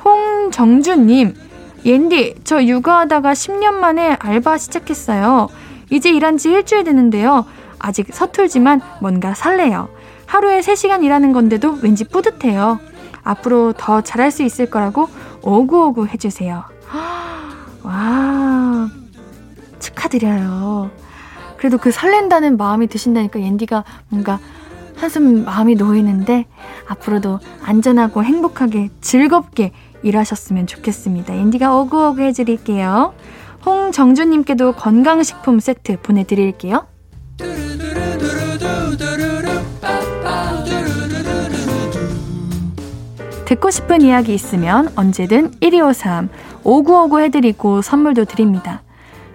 [0.05, 1.35] 홍정주님
[1.85, 5.49] 옌디 저 육아하다가 10년 만에 알바 시작했어요.
[5.91, 7.45] 이제 일한 지 일주일 되는데요.
[7.79, 9.89] 아직 서툴지만 뭔가 설레요.
[10.27, 12.81] 하루에 3시간 일하는 건데도 왠지 뿌듯해요.
[13.23, 15.09] 앞으로 더 잘할 수 있을 거라고
[15.43, 16.65] 오구오구 해주세요.
[17.83, 18.89] 와,
[19.79, 20.91] 축하드려요.
[21.57, 24.39] 그래도 그 설렌다는 마음이 드신다니까 옌디가 뭔가
[24.97, 26.47] 한숨 마음이 놓이는데
[26.87, 29.73] 앞으로도 안전하고 행복하게 즐겁게
[30.03, 31.37] 일하셨으면 좋겠습니다.
[31.37, 33.15] 옌디가 오구오구 해드릴게요.
[33.67, 36.87] 홍정주님께도 건강식품 세트 보내드릴게요.
[43.45, 46.29] 듣고 싶은 이야기 있으면 언제든 1253
[46.65, 48.83] 5959 해드리고 선물도 드립니다.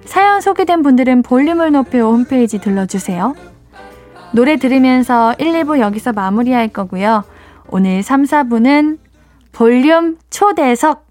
[0.06, 3.36] 사연 소개된 분들은 볼륨을 높여 홈페이지 들러주세요.
[4.34, 7.24] 노래 들으면서 1, 2부 여기서 마무리할 거고요.
[7.70, 8.98] 오늘 3, 4부는
[9.54, 11.11] 볼륨 초대석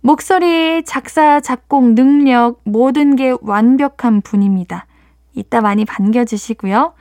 [0.00, 4.86] 목소리, 작사, 작곡 능력 모든 게 완벽한 분입니다.
[5.34, 6.94] 이따 많이 반겨주시고요.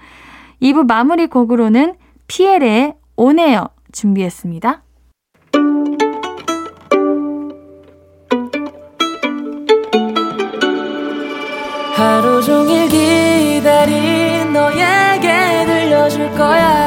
[0.61, 1.95] 2부 마무리 곡으로는
[2.27, 4.83] 피엘의 오네요 준비했습니다.
[11.95, 16.86] 하루 종일 기다린 너에게 들려줄 거야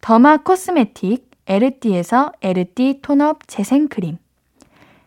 [0.00, 4.18] 더마 코스메틱 에르띠에서 에르띠 톤업 재생크림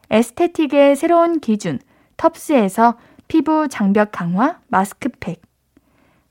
[0.09, 1.79] 에스테틱의 새로운 기준
[2.17, 5.41] 텁스에서 피부 장벽 강화 마스크팩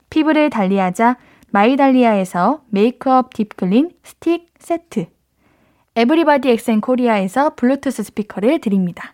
[0.09, 1.17] 피부를 달리하자
[1.49, 5.07] 마이달리아에서 메이크업 딥클린 스틱 세트
[5.95, 9.13] 에브리바디 엑센 코리아에서 블루투스 스피커를 드립니다.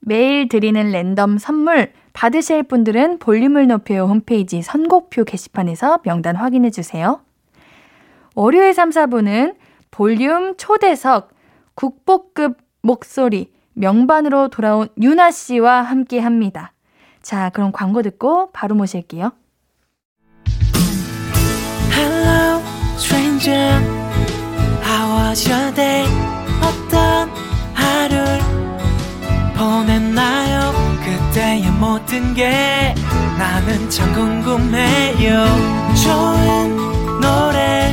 [0.00, 7.23] 매일 드리는 랜덤 선물 받으실 분들은 볼륨을 높여요 홈페이지 선곡표 게시판에서 명단 확인해 주세요.
[8.34, 9.54] 월요일 3, 4분은
[9.90, 11.30] 볼륨 초대석
[11.74, 16.72] 국보급 목소리 명반으로 돌아온 유나 씨와 함께 합니다.
[17.22, 19.32] 자, 그럼 광고 듣고 바로 모실게요.
[21.92, 22.60] Hello,
[22.96, 23.80] stranger.
[24.84, 26.06] How was your day?
[26.62, 27.30] 어떤
[27.74, 28.40] 하루를
[29.56, 30.72] 보냈나요?
[31.04, 32.94] 그때의 모든 게
[33.38, 35.44] 나는 참 궁금해요.
[36.04, 36.76] 좋은
[37.20, 37.92] 노래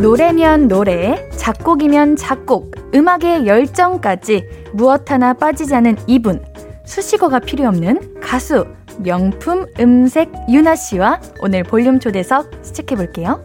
[0.00, 6.42] 노래면 노래, 작곡이면 작곡, 음악의 열정까지 무엇 하나 빠지지 않은 이분.
[6.86, 8.64] 수식어가 필요 없는 가수,
[8.98, 13.44] 명품 음색 유나 씨와 오늘 볼륨 초대석 시작해 볼게요.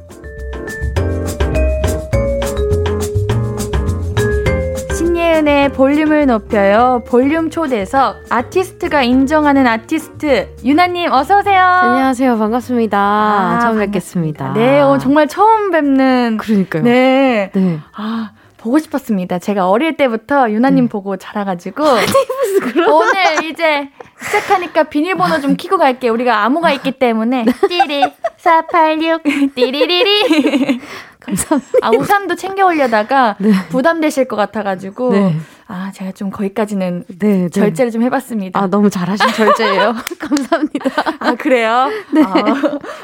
[5.26, 7.02] 신예은의 볼륨을 높여요.
[7.08, 11.64] 볼륨 초대석 아티스트가 인정하는 아티스트 유나님 어서 오세요.
[11.64, 12.38] 안녕하세요.
[12.38, 12.98] 반갑습니다.
[13.00, 14.54] 아, 처음 뵙겠습니다.
[14.54, 16.38] 네, 어, 정말 처음 뵙는.
[16.38, 16.84] 그러니까요.
[16.84, 17.50] 네.
[17.54, 17.80] 네.
[17.94, 18.32] 아,
[18.66, 19.38] 보고 싶었습니다.
[19.38, 20.90] 제가 어릴 때부터 유나님 네.
[20.90, 21.84] 보고 자라가지고.
[22.92, 26.12] 오늘 이제 시작하니까 비밀번호 좀 키고 갈게요.
[26.14, 27.46] 우리가 암호가 있기 때문에.
[27.70, 28.04] 띠리,
[28.38, 29.22] 486,
[29.54, 30.82] 띠리리리.
[31.22, 31.78] 감사합니다.
[31.84, 33.52] 아, 우산도 챙겨 올려다가 네.
[33.70, 35.12] 부담되실 것 같아가지고.
[35.12, 35.36] 네.
[35.68, 37.50] 아, 제가 좀 거기까지는 네, 네.
[37.50, 38.60] 절제를 좀 해봤습니다.
[38.60, 39.96] 아, 너무 잘하신 절제예요.
[40.20, 40.92] 감사합니다.
[41.20, 41.88] 아, 그래요?
[42.14, 42.22] 네.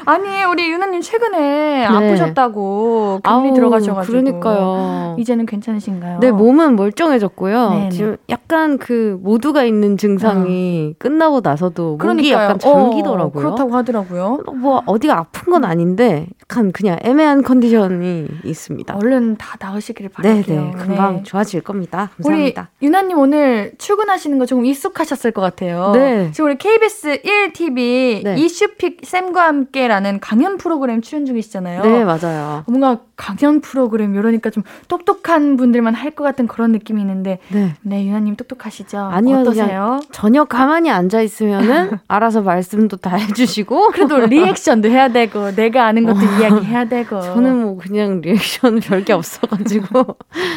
[0.06, 1.84] 아, 니 우리 유나님 최근에 네.
[1.84, 4.12] 아프셨다고 격리 아우, 들어가셔가지고.
[4.12, 5.16] 그러니까요.
[5.18, 6.20] 이제는 괜찮으신가요?
[6.20, 7.70] 네, 몸은 멀쩡해졌고요.
[7.70, 7.88] 네네.
[7.90, 10.98] 지금 약간 그 모두가 있는 증상이 어.
[10.98, 12.14] 끝나고 나서도 그러니까요.
[12.14, 13.24] 목이 약간 잠기더라고요.
[13.26, 14.38] 어, 그렇다고 하더라고요.
[14.54, 18.94] 뭐 어디가 아픈 건 아닌데 약간 그냥 애매한 컨디션이 있습니다.
[18.96, 20.60] 얼른 다 나으시기를 바랄게요.
[20.60, 21.22] 네네, 금방 네.
[21.24, 22.10] 좋아질 겁니다.
[22.16, 22.51] 감사합니다.
[22.51, 22.70] 맞습 니다.
[22.82, 25.92] 유나님 오늘 출근하시는 거 조금 익숙하셨을 것 같아요.
[25.94, 26.30] 네.
[26.32, 28.34] 지금 우리 KBS 1TV 네.
[28.38, 31.82] 이슈픽 쌤과 함께라는 강연 프로그램 출연 중이시잖아요.
[31.82, 32.64] 네, 맞아요.
[32.66, 38.06] 뭔가 강연 프로그램 이러니까 좀 똑똑한 분들만 할 것 같은 그런 느낌이 있는데 네, 네
[38.06, 38.98] 유나님 똑똑하시죠?
[38.98, 40.00] 아니요, 어떠세요?
[40.12, 46.18] 전혀 가만히 앉아 있으면은 알아서 말씀도 다 해주시고 그래도 리액션도 해야 되고 내가 아는 것도
[46.18, 50.16] 어, 이야기해야 되고 저는 뭐 그냥 리액션 별 게 없어가지고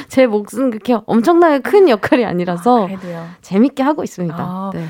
[0.10, 4.36] 제 몫은 그렇게 엄청나게 큰큰 역할이 아니라서 아, 재밌게 하고 있습니다.
[4.38, 4.86] 아, 네.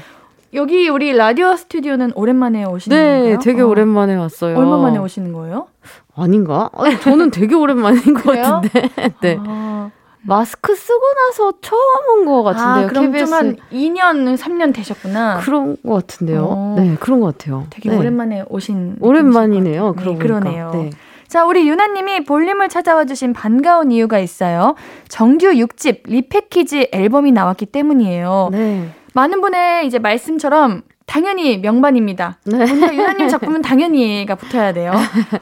[0.54, 3.40] 여기 우리 라디오 스튜디오는 오랜만에 오시는 네, 건가요?
[3.40, 3.68] 되게 어.
[3.68, 4.58] 오랜만에 왔어요.
[4.58, 5.68] 얼마 만에 오시는 거예요?
[6.16, 6.70] 아닌가?
[6.74, 8.90] 아니, 저는 되게 오랜만인 것 같은데.
[9.22, 9.38] 네.
[9.46, 9.90] 아,
[10.22, 12.86] 마스크 쓰고 나서 처음 온 것 같은데요.
[12.86, 13.26] 아, 그럼 KBS.
[13.26, 15.40] 좀한 2년, 3년 되셨구나.
[15.42, 16.46] 그런 것 같은데요.
[16.50, 16.76] 어.
[16.80, 17.68] 네, 그런 것 같아요.
[17.70, 17.98] 되게 네.
[17.98, 18.98] 오랜만에 오신.
[19.02, 19.94] 오랜만이네요.
[19.98, 20.72] 네, 그러네요.
[20.74, 20.90] 네.
[21.36, 24.76] 자, 우리 유나님이 볼륨을 찾아와 주신 반가운 이유가 있어요.
[25.10, 28.48] 정규 6집 리패키지 앨범이 나왔기 때문이에요.
[28.54, 28.88] 네.
[29.14, 32.38] 많은 분의 이제 말씀처럼 당연히 명반입니다.
[32.46, 32.60] 네.
[32.94, 34.94] 유나님 작품은 당연히가 붙어야 돼요.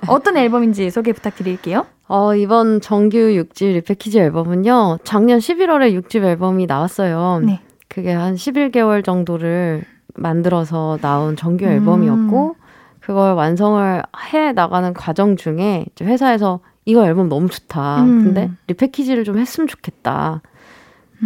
[0.07, 1.85] 어떤 앨범인지 소개 부탁드릴게요.
[2.07, 7.41] 어, 이번 정규 6집 리패키지 앨범은요, 작년 11월에 6집 앨범이 나왔어요.
[7.45, 7.61] 네.
[7.87, 9.83] 그게 한 11개월 정도를
[10.15, 12.62] 만들어서 나온 정규 앨범이었고, 음.
[13.03, 14.01] 그걸 완성을
[14.33, 18.03] 해 나가는 과정 중에 회사에서 이거 앨범 너무 좋다.
[18.03, 18.23] 음.
[18.23, 20.41] 근데 리패키지를 좀 했으면 좋겠다.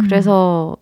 [0.00, 0.76] 그래서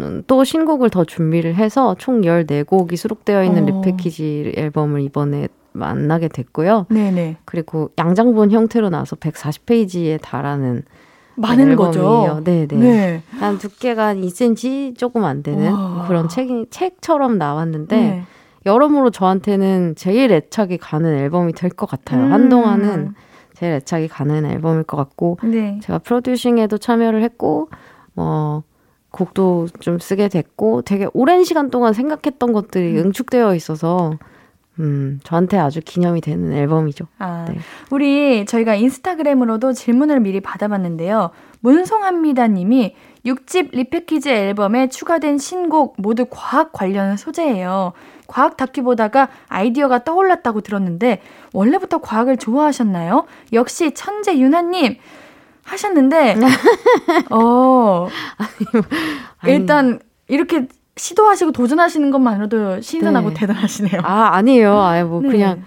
[0.00, 0.22] 음.
[0.26, 3.66] 또 신곡을 더 준비를 해서 총 14곡이 수록되어 있는 어.
[3.66, 6.86] 리패키지 앨범을 이번에 만나게 됐고요.
[6.88, 7.36] 네네.
[7.44, 10.82] 그리고 양장본 형태로 나와서 140페이지에 달하는
[11.36, 12.40] 많은 거죠.
[12.42, 12.66] 네네.
[12.66, 13.22] 네.
[13.38, 16.06] 한 두께가 한 2cm 조금 안 되는 와.
[16.08, 18.24] 그런 책이 책처럼 나왔는데 네.
[18.68, 22.24] 여러모로 저한테는 제일 애착이 가는 앨범이 될 것 같아요.
[22.26, 22.32] 음.
[22.32, 23.14] 한동안은
[23.54, 25.80] 제일 애착이 가는 앨범일 것 같고 네.
[25.82, 27.68] 제가 프로듀싱에도 참여를 했고
[28.14, 28.62] 뭐
[29.10, 33.06] 곡도 좀 쓰게 됐고 되게 오랜 시간 동안 생각했던 것들이 음.
[33.06, 34.12] 응축되어 있어서
[34.80, 37.06] 음, 저한테 아주 기념이 되는 앨범이죠.
[37.18, 37.58] 아, 네.
[37.90, 41.30] 우리 저희가 인스타그램으로도 질문을 미리 받아봤는데요.
[41.60, 42.94] 문송합니다 님이
[43.26, 47.92] 6집 리패키지 앨범에 추가된 신곡 모두 과학 관련 소재예요.
[48.28, 53.26] 과학 다큐 보다가 아이디어가 떠올랐다고 들었는데 원래부터 과학을 좋아하셨나요?
[53.52, 54.96] 역시 천재 유나님
[55.64, 56.36] 하셨는데
[57.32, 58.08] 어
[59.46, 63.34] 일단 이렇게 시도하시고 도전하시는 것만으로도 신선하고 네.
[63.34, 64.02] 대단하시네요.
[64.04, 64.78] 아 아니에요.
[64.80, 65.28] 아예 뭐 네.
[65.28, 65.64] 그냥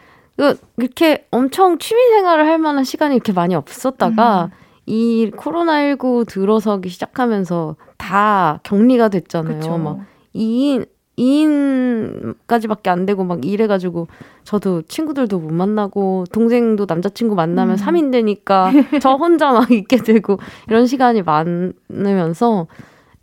[0.78, 4.50] 이렇게 엄청 취미 생활을 할 만한 시간이 이렇게 많이 없었다가 음.
[4.86, 9.60] 이 코로나 19 들어서기 시작하면서 다 격리가 됐잖아요.
[9.60, 9.78] 그쵸.
[9.78, 10.00] 막
[10.36, 14.08] 2인 2인까지밖에 안 되고 막 이래가지고
[14.44, 17.84] 저도 친구들도 못 만나고 동생도 남자친구 만나면 음.
[17.84, 18.72] 3인 되니까
[19.02, 22.68] 저 혼자 막 있게 되고 이런 시간이 많으면서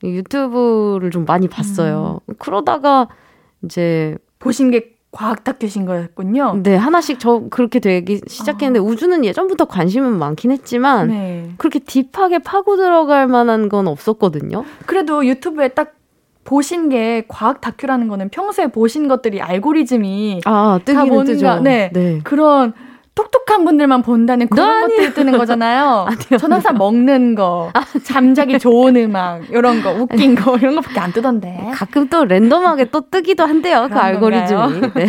[0.04, 2.20] 유튜브를 좀 많이 봤어요.
[2.26, 2.34] 음.
[2.38, 3.08] 그러다가
[3.62, 6.60] 이제 보신 게 과학 다큐신 거였군요.
[6.62, 8.82] 네, 하나씩 저 그렇게 되기 시작했는데 아.
[8.82, 11.50] 우주는 예전부터 관심은 많긴 했지만 네.
[11.56, 14.64] 그렇게 딥하게 파고 들어갈 만한 건 없었거든요.
[14.86, 15.94] 그래도 유튜브에 딱
[16.48, 21.60] 보신 게 과학 다큐라는 거는 평소에 보신 것들이 알고리즘이 아, 뜨기는 뭔가, 뜨죠.
[21.60, 22.20] 네, 네.
[22.24, 22.72] 그런
[23.14, 26.06] 똑똑한 분들만 본다는 그런 것들이 뜨는 거잖아요.
[26.08, 30.98] 아니요, 저는 항상 먹는 거, 아, 잠자기 좋은 음악, 이런 거, 웃긴 거, 이런 거밖에
[31.00, 31.70] 안 뜨던데.
[31.74, 34.80] 가끔 또 랜덤하게 또 뜨기도 한대요, 그 알고리즘이.
[34.94, 35.06] 네.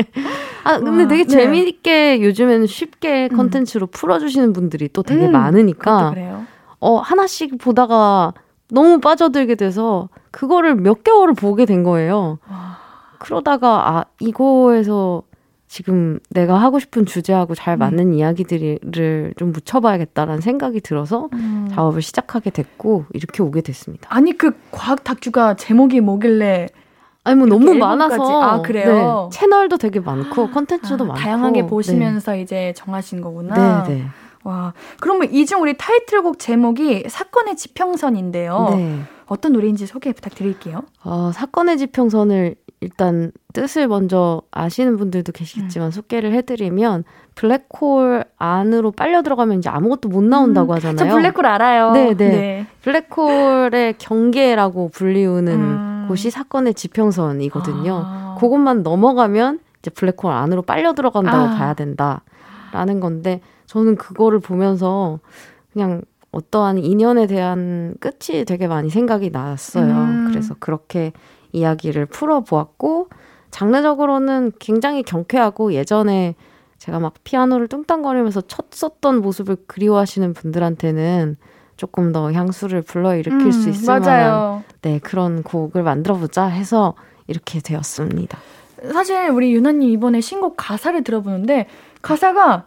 [0.64, 1.28] 아, 근데 와, 되게 네.
[1.28, 3.36] 재미있게 요즘에는 쉽게 음.
[3.36, 3.90] 컨텐츠로 음.
[3.90, 6.14] 풀어주시는 분들이 또 되게 음, 많으니까.
[6.80, 8.32] 어, 하나씩 보다가
[8.70, 12.38] 너무 빠져들게 돼서 그거를 몇 개월을 보게 된 거예요.
[12.50, 12.78] 와.
[13.18, 15.22] 그러다가 아 이거에서
[15.68, 17.78] 지금 내가 하고 싶은 주제하고 잘 음.
[17.78, 18.12] 맞는 음.
[18.14, 21.68] 이야기들을 좀 묻혀봐야겠다라는 생각이 들어서 음.
[21.70, 24.08] 작업을 시작하게 됐고 이렇게 오게 됐습니다.
[24.12, 26.68] 아니 그 과학 다큐가 제목이 뭐길래
[27.24, 32.32] 아니 뭐 너무 많아서 아 그래요 네, 채널도 되게 많고 컨텐츠도 아, 많고 다양하게 보시면서
[32.32, 32.42] 네.
[32.42, 33.84] 이제 정하신 거구나.
[33.84, 34.06] 네, 네.
[34.44, 38.68] 와 그러면 이 중 우리 타이틀곡 제목이 사건의 지평선인데요.
[38.76, 39.00] 네.
[39.26, 40.82] 어떤 노래인지 소개 부탁드릴게요.
[41.04, 45.90] 어, 사건의 지평선을 일단 뜻을 먼저 아시는 분들도 계시겠지만 음.
[45.92, 47.04] 소개를 해드리면
[47.36, 50.96] 블랙홀 안으로 빨려 들어가면 이제 아무것도 못 나온다고 음, 하잖아요.
[50.96, 51.92] 저 블랙홀 알아요.
[51.92, 52.28] 네, 네.
[52.28, 52.66] 네.
[52.82, 56.04] 블랙홀의 경계라고 불리우는 음.
[56.08, 58.02] 곳이 사건의 지평선이거든요.
[58.04, 58.36] 아.
[58.40, 61.56] 그것만 넘어가면 이제 블랙홀 안으로 빨려 들어간다고 아.
[61.56, 63.40] 봐야 된다라는 건데
[63.72, 65.18] 저는 그거를 보면서
[65.72, 69.94] 그냥 어떠한 인연에 대한 끝이 되게 많이 생각이 났어요.
[69.94, 70.28] 음.
[70.28, 71.12] 그래서 그렇게
[71.52, 73.08] 이야기를 풀어보았고,
[73.50, 76.34] 장르적으로는 굉장히 경쾌하고 예전에
[76.76, 81.36] 제가 막 피아노를 뚱땅거리면서 쳤었던 모습을 그리워하시는 분들한테는
[81.78, 84.32] 조금 더 향수를 불러일으킬 음, 수 있을 맞아요.
[84.32, 86.94] 만한 네, 그런 곡을 만들어 보자 해서
[87.26, 88.38] 이렇게 되었습니다.
[88.92, 91.68] 사실 우리 유나님 이번에 신곡 가사를 들어보는데
[92.02, 92.66] 가사가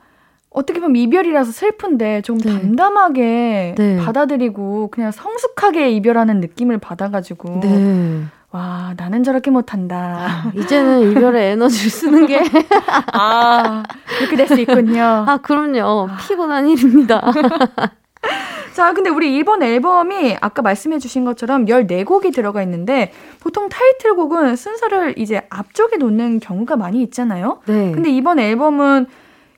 [0.55, 2.49] 어떻게 보면 이별이라서 슬픈데 좀 네.
[2.49, 3.97] 담담하게 네.
[3.97, 8.23] 받아들이고 그냥 성숙하게 이별하는 느낌을 받아가지고 네.
[8.51, 10.27] 와 나는 저렇게 못한다.
[10.27, 13.83] 아, 이제는 이별의 에너지를 쓰는 게아
[14.17, 15.25] 그렇게 될 수 있군요.
[15.27, 17.21] 아 그럼요 피곤한 일입니다.
[18.73, 25.17] 자, 근데 우리 이번 앨범이 아까 말씀해 주신 것처럼 14곡이 들어가 있는데 보통 타이틀곡은 순서를
[25.17, 27.59] 이제 앞쪽에 놓는 경우가 많이 있잖아요.
[27.67, 27.91] 네.
[27.93, 29.05] 근데 이번 앨범은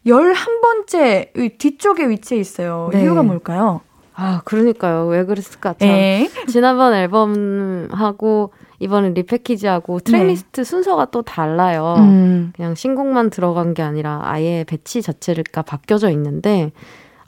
[0.08, 2.90] 11번째 뒤쪽에 위치해 있어요.
[2.92, 3.04] 네.
[3.04, 3.82] 이유가 뭘까요?
[4.16, 5.06] 아, 그러니까요.
[5.06, 5.76] 왜 그랬을까?
[5.78, 5.88] 참.
[5.88, 6.30] 네.
[6.48, 10.64] 지난번 앨범하고 이번에 리패키지하고 트랙리스트 네.
[10.64, 11.96] 순서가 또 달라요.
[12.00, 12.52] 음.
[12.56, 16.72] 그냥 신곡만 들어간 게 아니라 아예 배치 자체가 바뀌어져 있는데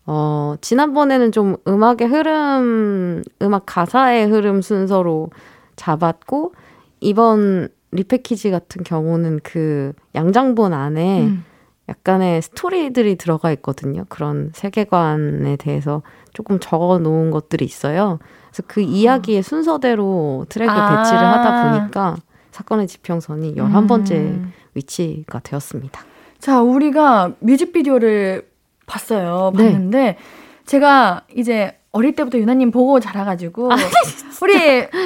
[0.05, 5.29] 어, 지난번에는 좀 음악의 흐름, 음악 가사의 흐름 순서로
[5.75, 6.53] 잡았고
[6.99, 11.45] 이번 리패키지 같은 경우는 그 양장본 안에 음.
[11.89, 14.05] 약간의 스토리들이 들어가 있거든요.
[14.09, 16.01] 그런 세계관에 대해서
[16.33, 18.19] 조금 적어 놓은 것들이 있어요.
[18.49, 22.15] 그래서 그 이야기의 순서대로 트랙을 아~ 배치를 하다 보니까
[22.51, 24.53] 사건의 지평선이 11번째 음.
[24.75, 26.01] 위치가 되었습니다.
[26.39, 28.47] 자, 우리가 뮤직비디오를
[28.85, 29.51] 봤어요.
[29.55, 29.71] 네.
[29.71, 30.17] 봤는데 네.
[30.65, 33.75] 제가 이제 어릴 때부터 윤하님 보고 자라가지고 아,
[34.41, 34.53] 우리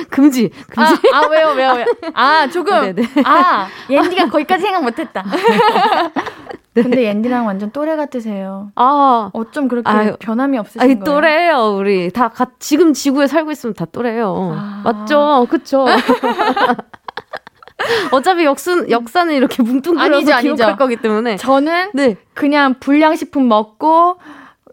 [0.09, 3.07] 금지 금지 아, 아 왜요 왜요 왜요 아 조금 네네.
[3.23, 5.23] 아 옌디가 거기까지 생각 못했다
[6.75, 6.81] 네.
[6.81, 12.11] 근데 옌디랑 완전 또래 같으세요 아 어쩜 그렇게 아유, 변함이 없으신 아니, 거예요 또래예요 우리
[12.11, 14.81] 다 가, 지금 지구에 살고 있으면 다 또래예요 아.
[14.83, 15.85] 맞죠 그쵸
[18.11, 20.77] 어차피 역순, 역사는 이렇게 뭉뚱그려서 아니죠, 기록할 아니죠.
[20.77, 22.15] 거기 때문에 저는 네.
[22.33, 24.17] 그냥 불량식품 먹고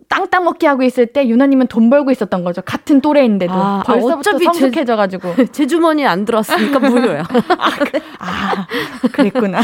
[0.08, 2.62] 땅땅 먹기 하고 있을 때 유나님은 돈 벌고 있었던 거죠.
[2.62, 7.22] 같은 또래인데도 아, 벌써부터 성숙해져가지고 제, 제 주머니에 안 들어왔으니까 무료야.
[7.58, 7.70] 아,
[8.18, 8.66] 아,
[9.12, 9.60] 그랬구나.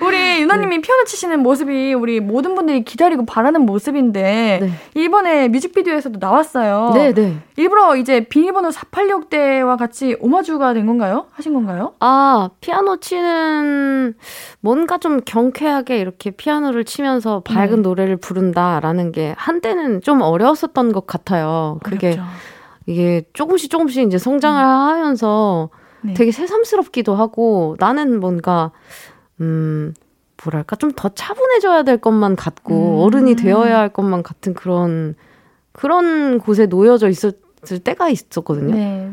[0.00, 0.82] 우리 유나님이 네.
[0.82, 4.70] 피아노 치시는 모습이 우리 모든 분들이 기다리고 바라는 모습인데 네.
[5.00, 6.92] 이번에 뮤직비디오에서도 나왔어요.
[6.94, 7.36] 네, 네.
[7.56, 11.26] 일부러 이제 비밀번호 486대와 같이 오마주가 된 건가요?
[11.32, 11.94] 하신 건가요?
[12.00, 14.14] 아, 피아노 치는
[14.60, 17.82] 뭔가 좀 경쾌하게 이렇게 피아노를 치면서 밝은 네.
[17.82, 21.78] 노래를 부른다라는 게 한때는 좀 어려웠었던 것 같아요.
[21.82, 22.24] 그게 어렵죠.
[22.86, 24.68] 이게 조금씩 조금씩 이제 성장을 음.
[24.68, 25.70] 하면서
[26.02, 26.14] 네.
[26.14, 28.72] 되게 새삼스럽기도 하고 나는 뭔가
[29.42, 29.94] 음,
[30.44, 33.04] 뭐랄까, 좀 더 차분해져야 될 것만 같고, 음.
[33.04, 35.14] 어른이 되어야 할 것만 같은 그런,
[35.72, 38.74] 그런 곳에 놓여져 있었을 때가 있었거든요.
[38.74, 39.12] 네.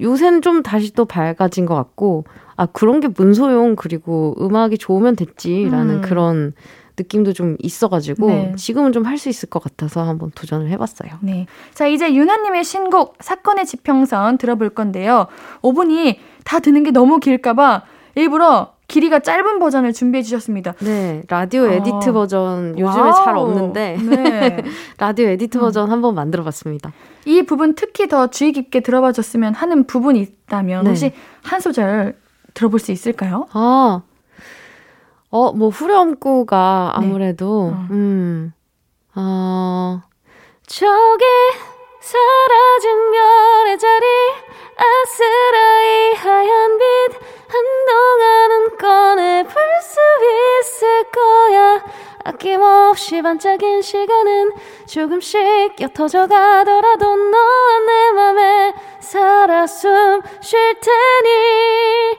[0.00, 2.24] 요새는 좀 다시 또 밝아진 것 같고,
[2.56, 6.00] 아, 그런 게뭔 소용, 그리고 음악이 좋으면 됐지라는 음.
[6.00, 6.52] 그런
[6.98, 8.54] 느낌도 좀 있어가지고, 네.
[8.56, 11.10] 지금은 좀 할 수 있을 것 같아서 한번 도전을 해봤어요.
[11.20, 11.46] 네.
[11.74, 15.26] 자, 이제 윤하님의 신곡, 사건의 지평선 들어볼 건데요.
[15.62, 17.82] 5분이 다 드는 게 너무 길까봐
[18.16, 20.74] 일부러 길이가 짧은 버전을 준비해 주셨습니다.
[20.80, 21.72] 네, 라디오 아.
[21.72, 23.14] edit 버전 요즘에 와우.
[23.14, 24.64] 잘 없는데 네.
[24.98, 25.60] 라디오 edit 음.
[25.60, 26.92] 버전 한번 만들어 봤습니다.
[27.24, 30.90] 이 부분 특히 더 주의 깊게 들어봐 줬으면 하는 부분이 있다면 네.
[30.90, 31.12] 혹시
[31.44, 32.18] 한 소절
[32.54, 33.46] 들어볼 수 있을까요?
[33.52, 34.02] 아.
[35.30, 37.06] 어, 뭐 후렴구가 네.
[37.06, 37.94] 아무래도 네.
[37.94, 38.52] 음.
[39.14, 40.02] 어.
[40.66, 41.24] 저기
[42.00, 42.69] 사라
[52.40, 54.52] 아낌없이 반짝인 시간은
[54.86, 55.40] 조금씩
[55.78, 62.16] 옅어져 가더라도 너와 내 맘에 살아 숨 쉴 테니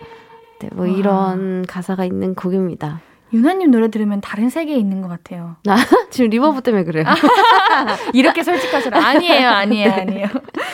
[0.60, 3.02] 네, 뭐 이런 가사가 있는 곡입니다.
[3.34, 5.56] 윤하님 노래 들으면 다른 세계에 있는 것 같아요.
[5.68, 5.78] 아,
[6.12, 7.06] 지금 reverb 때문에 그래요.
[8.14, 9.04] 이렇게 솔직하시라.
[9.04, 10.02] 아니에요, 아니에요, 네.
[10.02, 10.28] 아니에요.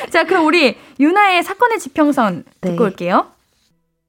[0.10, 2.84] 자, 그럼 우리 윤하의 사건의 지평선 듣고 네.
[2.84, 3.28] 올게요.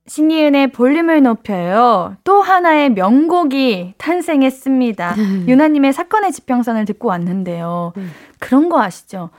[0.09, 2.17] 신예은의 볼륨을 높여요.
[2.25, 5.17] 또 하나의 명곡이 탄생했습니다.
[5.47, 7.93] 유나님의 사건의 지평선을 듣고 왔는데요.
[7.97, 8.11] 음.
[8.39, 9.31] 그런 거 아시죠?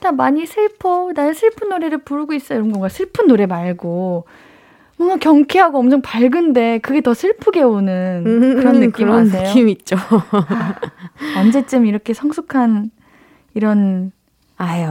[0.00, 1.12] 나 많이 슬퍼.
[1.14, 2.54] 난 슬픈 노래를 부르고 있어.
[2.54, 2.88] 이런 건가?
[2.88, 4.24] 슬픈 노래 말고.
[4.96, 9.48] 뭔가 경쾌하고 엄청 밝은데 그게 더 슬프게 오는 음, 그런 느낌 그런 아세요?
[9.48, 9.96] 느낌 있죠.
[9.96, 12.90] 아, 언제쯤 이렇게 성숙한
[13.54, 14.12] 이런
[14.58, 14.90] 아유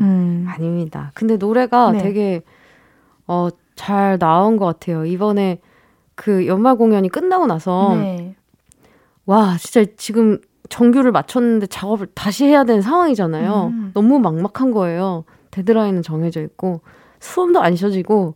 [0.00, 0.46] 음.
[0.48, 1.10] 아닙니다.
[1.12, 1.98] 근데 노래가 네.
[1.98, 2.40] 되게
[3.26, 5.04] 어, 잘 나온 것 같아요.
[5.04, 5.60] 이번에
[6.14, 8.34] 그 연말 공연이 끝나고 나서 네.
[9.26, 13.66] 와 진짜 지금 정규를 마쳤는데 작업을 다시 해야 되는 상황이잖아요.
[13.72, 13.90] 음.
[13.94, 15.24] 너무 막막한 거예요.
[15.50, 16.80] 데드라인은 정해져 있고
[17.20, 18.34] 수업도 안 쉬어지고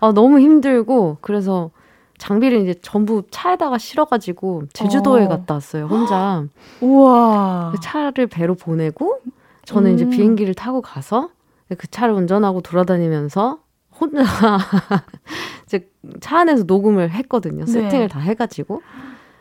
[0.00, 1.70] 아, 너무 힘들고 그래서
[2.18, 5.28] 장비를 이제 전부 차에다가 실어가지고 제주도에 어.
[5.28, 6.44] 갔다 왔어요 혼자.
[6.82, 7.70] 우와.
[7.72, 9.20] 그 차를 배로 보내고
[9.64, 9.94] 저는 음.
[9.94, 11.30] 이제 비행기를 타고 가서
[11.76, 13.58] 그 차를 운전하고 돌아다니면서
[14.00, 14.22] 혼자
[15.66, 15.88] 이제
[16.20, 17.64] 차 안에서 녹음을 했거든요.
[17.64, 17.72] 네.
[17.72, 18.82] 세팅을 다 해가지고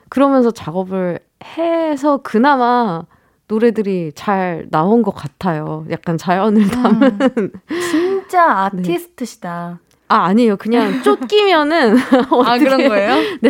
[0.10, 1.20] 그러면서 작업을
[1.58, 3.04] 해서 그나마
[3.48, 5.86] 노래들이 잘 나온 것 같아요.
[5.90, 6.68] 약간 자연을 음.
[6.68, 7.20] 담은.
[7.38, 7.52] 음.
[7.90, 9.80] 진짜 아티스트시다.
[10.10, 10.58] 아, 아니에요.
[10.58, 11.98] 그냥 쫓기면은.
[12.46, 13.16] 아, 그런 거예요?
[13.42, 13.50] 네.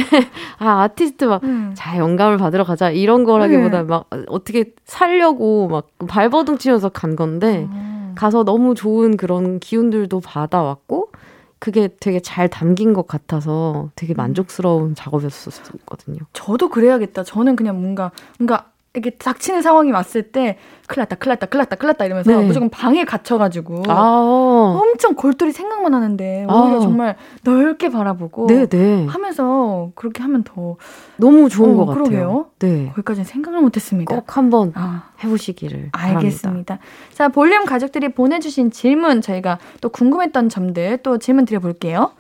[0.58, 1.72] 아, 아티스트 막, 음.
[1.76, 2.90] 자, 영감을 받으러 가자.
[2.90, 3.84] 이런 거라기보다 네.
[3.84, 7.97] 막, 어떻게 살려고 막 발버둥 치면서 간 건데, 음.
[8.18, 11.12] 가서 너무 좋은 그런 기운들도 받아왔고,
[11.60, 14.18] 그게 되게 잘 담긴 것 같아서 되게 음.
[14.18, 16.20] 만족스러운 작업이었었거든요.
[16.34, 17.24] 저도 그래야겠다.
[17.24, 20.58] 저는 그냥 뭔가, 뭔가 이렇게 닥치는 상황이 왔을 때
[20.88, 22.46] 큰일 났다, 큰일 났다, 큰일 났다, 큰일 났다 이러면서 네.
[22.46, 28.68] 무조건 방에 갇혀가지고 아~ 엄청 골똘히 생각만 하는데 오히려 아~ 정말 넓게 바라보고 네네.
[28.68, 29.06] 네.
[29.06, 30.78] 하면서 그렇게 하면 더
[31.18, 32.04] 너무 좋은 어, 것 같아요.
[32.04, 32.46] 그러게요.
[32.60, 32.88] 네.
[32.90, 34.16] 거기까지는 생각을 못했습니다.
[34.16, 35.10] 꼭 한번 아.
[35.24, 36.42] 해보시기를 알겠습니다.
[36.42, 36.80] 바랍니다.
[37.14, 42.12] 자, 볼륨 가족들이 보내주신 질문 저희가 또 궁금했던 점들 또 질문 드려볼게요.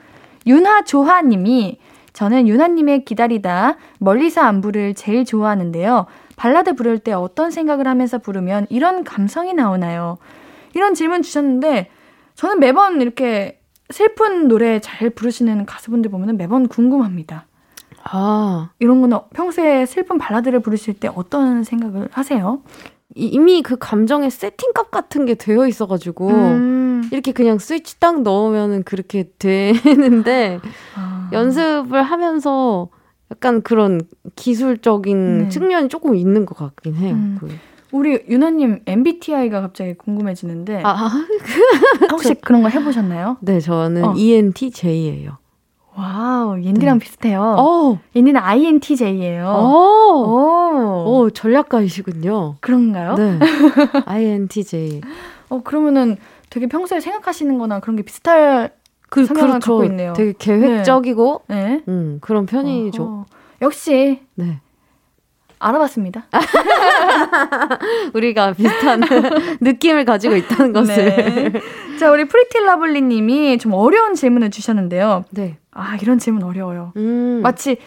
[0.46, 1.80] 윤하 조하님이
[2.14, 6.08] 저는 유나님의 기다리다 멀리서 안부를 제일 좋아하는데요.
[6.38, 10.18] 발라드 부를 때 어떤 생각을 하면서 부르면 이런 감성이 나오나요?
[10.74, 11.90] 이런 질문 주셨는데
[12.36, 13.60] 저는 매번 이렇게
[13.90, 17.48] 슬픈 노래 잘 부르시는 가수분들 보면 매번 궁금합니다.
[18.04, 18.70] 아.
[18.80, 22.62] 이런 거는 평소에 슬픈 발라드를 부르실 때 어떤 생각을 하세요?
[23.16, 27.10] 이미 그 감정의 세팅값 같은 게 되어 있어가지고 음.
[27.12, 30.60] 이렇게 그냥 스위치 딱 넣으면은 그렇게 되는데
[30.96, 31.30] 아.
[31.34, 32.90] 연습을 하면서
[33.32, 34.02] 약간 그런
[34.36, 35.50] 기술적인 네.
[35.50, 37.14] 측면이 조금 있는 것 같긴 해요.
[37.16, 37.38] 음.
[37.40, 37.50] 그.
[37.92, 41.10] 우리 윤하님 MBTI가 갑자기 궁금해지는데 아,
[42.12, 43.38] 혹시 그런 거 해보셨나요?
[43.42, 44.14] 네, 저는 어.
[44.16, 45.38] ENTJ예요.
[45.96, 47.04] 와우, 옌디랑 네.
[47.06, 47.42] 비슷해요.
[47.58, 48.00] 어.
[48.16, 49.48] 옌디는 INTJ예요.
[49.48, 50.26] 오.
[50.26, 51.06] 오.
[51.08, 52.58] 오, 전략가이시군요.
[52.60, 53.16] 그런가요?
[53.16, 53.40] 네.
[54.06, 55.02] INTJ.
[55.50, 56.18] 어, 그러면은
[56.50, 58.72] 되게 평소에 생각하시는 거나 그런 게 비슷할
[59.10, 59.72] 그, 성향을 그렇죠.
[59.72, 60.14] 갖고 있네요.
[60.14, 61.56] 되게 계획적이고 네.
[61.56, 61.84] 네.
[61.88, 63.04] 음, 그런 편이죠.
[63.04, 63.26] 어허.
[63.62, 64.60] 역시 네.
[65.60, 66.28] 알아봤습니다.
[68.14, 69.02] 우리가 비슷한
[69.60, 70.96] 느낌을 가지고 있다는 것을.
[70.96, 71.52] 네.
[72.00, 75.26] 자, 우리 프리티라블리 님이 좀 어려운 질문을 주셨는데요.
[75.32, 75.58] 네.
[75.72, 76.94] 아, 이런 질문 어려워요.
[76.98, 77.40] 음.
[77.42, 77.78] 마치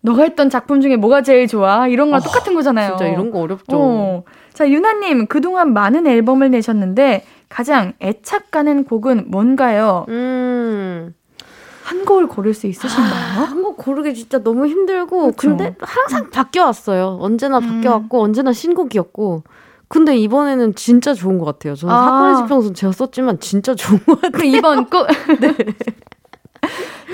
[0.00, 1.86] 너가 했던 작품 중에 뭐가 제일 좋아?
[1.88, 2.96] 이런 거랑 어, 똑같은 거잖아요.
[2.96, 3.76] 진짜 이런 거 어렵죠.
[3.76, 4.22] 어.
[4.54, 10.06] 자, 유나님, 그동안 많은 앨범을 내셨는데 가장 애착 가는 곡은 뭔가요?
[10.08, 11.14] 음.
[11.82, 13.12] 한 곡을 고를 수 있으신가요?
[13.14, 15.48] 아, 한곡 고르기 진짜 너무 힘들고 그쵸?
[15.48, 17.18] 근데 항상 바뀌어왔어요.
[17.20, 17.66] 언제나 음.
[17.66, 19.44] 바뀌어왔고 언제나 신곡이었고
[19.88, 21.74] 근데 이번에는 진짜 좋은 것 같아요.
[21.74, 22.04] 저는 아.
[22.04, 24.44] 사건의 지평선 제가 썼지만 진짜 좋은 것 같아요.
[24.44, 25.06] 이번 꼭
[25.40, 25.54] 네.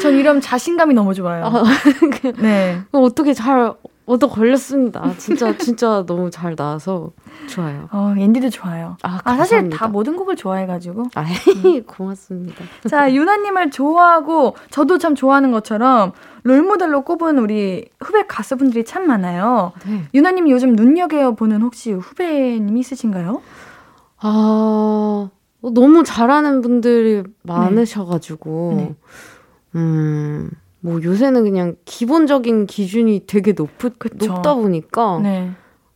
[0.02, 1.44] 전 이러면 자신감이 너무 좋아요.
[1.44, 1.62] 아,
[2.42, 2.80] 네.
[2.90, 3.74] 어떻게 잘
[4.06, 5.14] 얻어 걸렸습니다.
[5.16, 7.12] 진짜 진짜 너무 잘 나와서
[7.48, 7.88] 좋아요.
[7.90, 8.98] 어, 앤디도 좋아요.
[9.02, 11.04] 아, 아 사실 다 모든 곡을 좋아해가지고.
[11.14, 11.82] 아, 음.
[11.88, 12.64] 고맙습니다.
[12.86, 19.72] 자, 유나님을 좋아하고 저도 참 좋아하는 것처럼 롤모델로 꼽은 우리 후배 가수분들이 참 많아요.
[19.86, 20.04] 네.
[20.12, 23.40] 유나님 요즘 눈여겨 보는 혹시 후배님 있으신가요?
[24.18, 25.30] 아,
[25.62, 28.94] 너무 잘하는 분들이 많으셔가지고, 네.
[29.76, 30.50] 음.
[30.84, 33.70] 뭐 요새는 그냥 기본적인 기준이 되게 높,
[34.16, 35.50] 높다 보니까 네.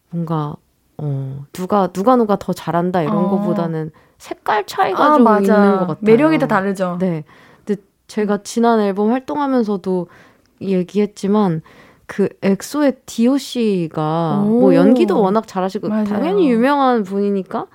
[0.08, 0.56] 뭔가
[0.96, 3.28] 어 누가 누가 누가 더 잘한다 이런 어.
[3.28, 5.40] 거보다는 색깔 차이가 아, 좀 맞아.
[5.40, 5.96] 있는 것 같아요.
[6.00, 6.96] 매력이 다 다르죠.
[6.98, 7.24] 네.
[7.66, 10.08] 근데 제가 지난 앨범 활동하면서,도
[10.62, 11.60] 얘기했지만
[12.06, 16.04] 그 엑소의 디오 씨가 뭐 연기도 워낙 잘하시고 맞아요.
[16.06, 17.66] 당연히 유명한 분이니까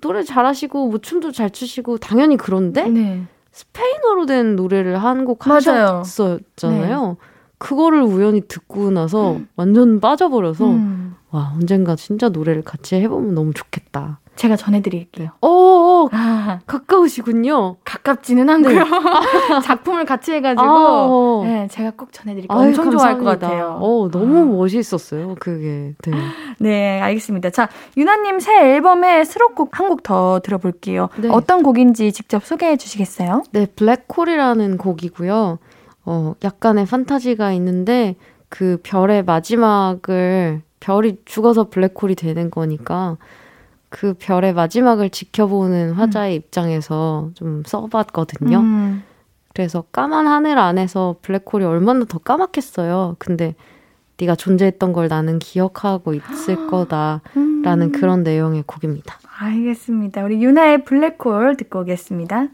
[0.00, 3.26] 노래 잘하시고 뭐 춤도 잘 추시고 당연히 그런데 네.
[3.52, 7.06] 스페인어로 된 노래를 한 곡 하셨었잖아요.
[7.08, 7.14] 네.
[7.58, 9.48] 그거를 우연히 듣고 나서 음.
[9.56, 11.14] 완전 빠져버려서 음.
[11.30, 14.20] 와 언젠가 진짜 노래를 같이 해보면 너무 좋겠다.
[14.40, 15.32] 제가 전해드릴게요.
[15.42, 16.60] 어, 어 아.
[16.66, 17.76] 가까우시군요.
[17.84, 18.84] 가깝지는 않고요.
[18.84, 18.84] 네.
[19.62, 21.42] 작품을 같이 해가지고 아, 어.
[21.44, 22.58] 네, 제가 꼭 전해드릴게요.
[22.58, 22.90] 아유, 엄청.
[22.90, 23.76] 좋아할 것 같아요.
[23.82, 24.44] 어, 너무 아.
[24.44, 25.34] 멋있었어요.
[25.38, 25.92] 그게.
[26.06, 26.12] 네.
[26.58, 27.50] 네, 알겠습니다.
[27.50, 27.68] 자,
[27.98, 31.10] 유나님 새 앨범의 수록곡 한 곡 더 들어볼게요.
[31.18, 31.28] 네.
[31.28, 33.42] 어떤 곡인지 직접 소개해 주시겠어요?
[33.52, 35.58] 네, 블랙홀이라는 곡이고요.
[36.06, 38.16] 어, 약간의 판타지가 있는데
[38.48, 43.18] 그 별의 마지막을 별이 죽어서 블랙홀이 되는 거니까
[43.90, 46.36] 그 별의 마지막을 지켜보는 화자의 음.
[46.36, 48.58] 입장에서 좀 써봤거든요.
[48.60, 49.02] 음.
[49.52, 53.16] 그래서 까만 하늘 안에서 블랙홀이 얼마나 더 까맣겠어요.
[53.18, 53.56] 근데
[54.18, 57.92] 네가 존재했던 걸 나는 기억하고 있을 거다라는 음.
[57.92, 59.18] 그런 내용의 곡입니다.
[59.40, 60.22] 알겠습니다.
[60.24, 62.48] 우리 유나의 블랙홀 듣고 오겠습니다.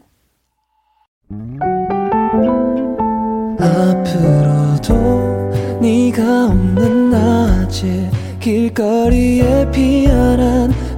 [3.59, 4.93] 앞으로도
[5.81, 8.09] 네가 없는 낮에
[8.39, 10.71] 길거리에 피어난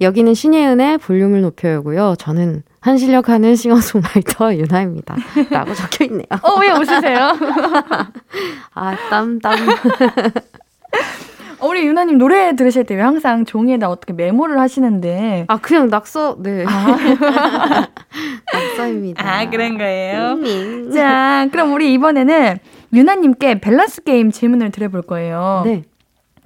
[0.00, 2.14] 여기는 신예은의 볼륨을 높여요고요.
[2.18, 5.16] 저는 한실력 하는 싱어송라이터 유나입니다.
[5.50, 6.24] 라고 적혀 있네요.
[6.42, 7.32] 어, 왜 웃으세요?
[8.74, 9.58] 아, 땀, 땀.
[11.60, 15.44] 어, 우리 유나님 노래 들으실 때 왜 항상 종이에다 어떻게 메모를 하시는데?
[15.48, 16.64] 아, 그냥 낙서, 네.
[16.66, 17.86] 아.
[18.52, 19.22] 낙서입니다.
[19.40, 20.38] 아, 그런 거예요?
[20.42, 20.90] 음.
[20.94, 22.56] 자, 그럼 우리 이번에는
[22.94, 25.62] 유나님께 밸런스 게임 질문을 드려볼 거예요.
[25.66, 25.82] 네.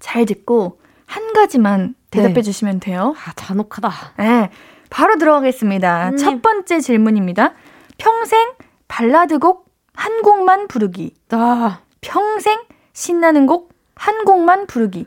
[0.01, 2.43] 잘 듣고 한 가지만 대답해 네.
[2.43, 3.15] 주시면 돼요.
[3.27, 3.91] 아, 잔혹하다.
[4.19, 4.51] 네.
[4.91, 6.11] 바로 들어가겠습니다.
[6.11, 6.17] 음.
[6.17, 7.55] 첫 번째 질문입니다.
[7.99, 8.53] 평생
[8.89, 9.65] 발라드 곡
[9.97, 11.15] 한 곡만 부르기.
[11.31, 11.81] 아.
[12.01, 12.61] 평생
[12.93, 15.07] 신나는 곡 한 곡만 부르기.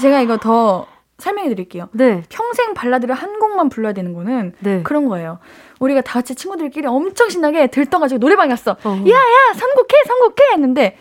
[0.00, 0.86] 제가 이거 더
[1.18, 1.88] 설명해 드릴게요.
[1.92, 2.22] 네.
[2.28, 4.82] 평생 발라드를 한 곡만 불러야 되는 거는 네.
[4.84, 5.40] 그런 거예요.
[5.80, 8.76] 우리가 다 같이 친구들끼리 엄청 신나게 들떠가지고 노래방에 갔어.
[8.84, 8.88] 어.
[8.88, 10.96] 야야 선곡해 선곡해 했는데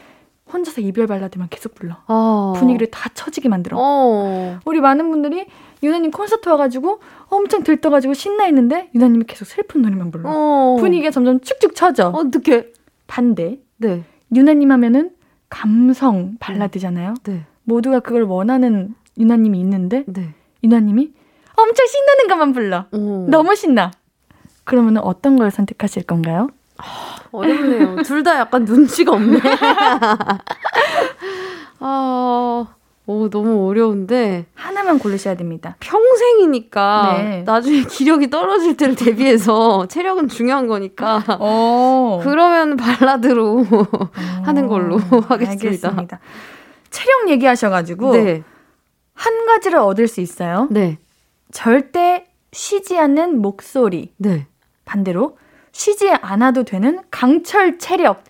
[0.51, 1.97] 혼자서 이별 발라드만 계속 불러.
[2.07, 2.53] 어.
[2.57, 3.77] 분위기를 다 처지게 만들어.
[3.79, 4.59] 어.
[4.65, 5.45] 우리 많은 분들이
[5.83, 10.29] 유나님 콘서트 와가지고 엄청 들떠가지고 신나 있는데 유나님이 계속 슬픈 노래만 불러.
[10.29, 10.77] 어.
[10.79, 12.09] 분위기가 점점 축축 처져.
[12.09, 12.71] 어떻게?
[13.07, 13.59] 반대.
[13.77, 14.03] 네.
[14.35, 15.11] 유나님 하면은
[15.49, 17.15] 감성 발라드잖아요.
[17.23, 17.45] 네.
[17.63, 20.33] 모두가 그걸 원하는 유나님이 있는데 네.
[20.63, 21.13] 유나님이
[21.55, 22.85] 엄청 신나는 것만 불러.
[22.91, 23.27] 오.
[23.29, 23.91] 너무 신나.
[24.63, 26.49] 그러면 어떤 걸 선택하실 건가요?
[27.31, 28.03] 어렵네요.
[28.03, 29.39] 둘 다 약간 눈치가 없네.
[31.79, 32.65] 아,
[33.05, 34.45] 오, 너무 어려운데.
[34.55, 35.75] 하나만 고르셔야 됩니다.
[35.79, 37.43] 평생이니까 네.
[37.45, 41.23] 나중에 기력이 떨어질 때를 대비해서 체력은 중요한 거니까.
[41.39, 42.19] 오.
[42.23, 43.65] 그러면 발라드로
[44.43, 45.87] 하는 걸로 하겠습니다.
[45.89, 46.19] 알겠습니다.
[46.89, 48.43] 체력 얘기하셔가지고 네.
[49.13, 50.67] 한 가지를 얻을 수 있어요.
[50.71, 50.97] 네.
[51.51, 54.13] 절대 쉬지 않는 목소리.
[54.17, 54.47] 네.
[54.85, 55.37] 반대로
[55.77, 58.23] 쉬지 않아도 되는 강철 체력.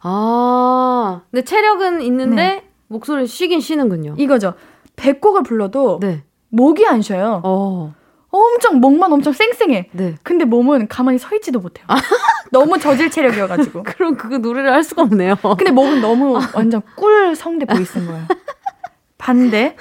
[0.00, 2.64] 아, 근데 체력은 있는데 네.
[2.88, 4.14] 목소리를 쉬긴 쉬는군요.
[4.16, 4.54] 이거죠.
[4.96, 6.22] 배곡을 불러도 네.
[6.48, 7.42] 목이 안 쉬어요.
[7.44, 7.94] 어.
[8.30, 9.90] 엄청 목만 엄청 쌩쌩해.
[9.92, 10.14] 네.
[10.22, 11.84] 근데 몸은 가만히 서 있지도 못해요.
[11.88, 11.96] 아.
[12.50, 13.82] 너무 저질 체력이어가지고.
[13.84, 15.36] 그럼 그거 노래를 할 수가 없네요.
[15.58, 18.26] 근데 목은 너무 완전 꿀 성대 보이스인 거예요.
[19.18, 19.76] 반대.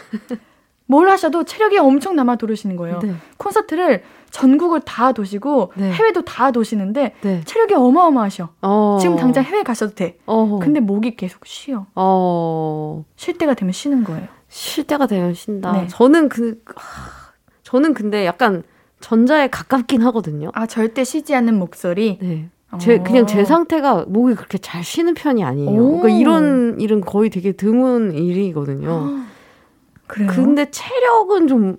[0.87, 2.99] 뭘 하셔도 체력이 엄청 남아 도르시는 거예요.
[3.01, 3.15] 네.
[3.37, 4.03] 콘서트를
[4.33, 5.91] 전국을 다 도시고 네.
[5.91, 7.41] 해외도 다 도시는데 네.
[7.45, 8.49] 체력이 어마어마하셔.
[8.63, 8.97] 어.
[8.99, 10.17] 지금 당장 해외 가셔도 돼.
[10.25, 10.59] 어.
[10.59, 11.85] 근데 목이 계속 쉬어.
[11.93, 13.05] 어.
[13.15, 14.27] 쉴 때가 되면 쉬는 거예요.
[14.49, 15.71] 쉴 때가 되면 쉰다.
[15.73, 15.87] 네.
[15.87, 17.31] 저는 그 하,
[17.61, 18.63] 저는 근데 약간
[19.01, 20.49] 전자에 가깝긴 하거든요.
[20.55, 22.17] 아 절대 쉬지 않는 목소리.
[22.19, 22.49] 네.
[22.79, 25.79] 제 그냥 제 상태가 목이 그렇게 잘 쉬는 편이 아니에요.
[25.79, 29.25] 그러니까 이런 일은 거의 되게 드문 일이거든요.
[30.07, 30.27] 그래요?
[30.33, 31.77] 근데 체력은 좀,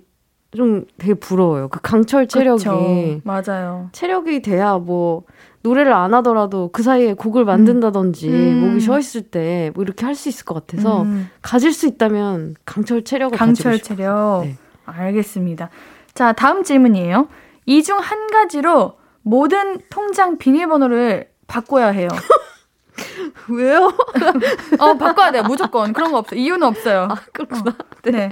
[0.55, 1.67] 좀 되게 부러워요.
[1.69, 2.63] 그 강철 체력이.
[2.63, 3.21] 그쵸.
[3.23, 3.89] 맞아요.
[3.91, 5.23] 체력이 돼야 뭐,
[5.61, 7.45] 노래를 안 하더라도 그 사이에 곡을 음.
[7.45, 8.59] 만든다든지, 음.
[8.61, 11.29] 목이 쉬어 있을 때, 뭐 이렇게 할 수 있을 것 같아서, 음.
[11.41, 14.41] 가질 수 있다면 강철 체력을 강철 체력.
[14.45, 14.55] 네.
[14.85, 15.69] 알겠습니다.
[16.13, 17.27] 자, 다음 질문이에요.
[17.65, 18.93] 이 중 한 가지로
[19.23, 22.07] 모든 통장 비밀번호를 바꿔야 해요.
[23.49, 23.91] 왜요?
[24.79, 25.43] 어, 바꿔야 돼요.
[25.43, 25.93] 무조건.
[25.93, 26.39] 그런 거 없어요.
[26.39, 27.07] 이유는 없어요.
[27.09, 27.71] 아, 그렇구나.
[27.71, 28.11] 어.
[28.11, 28.31] 네.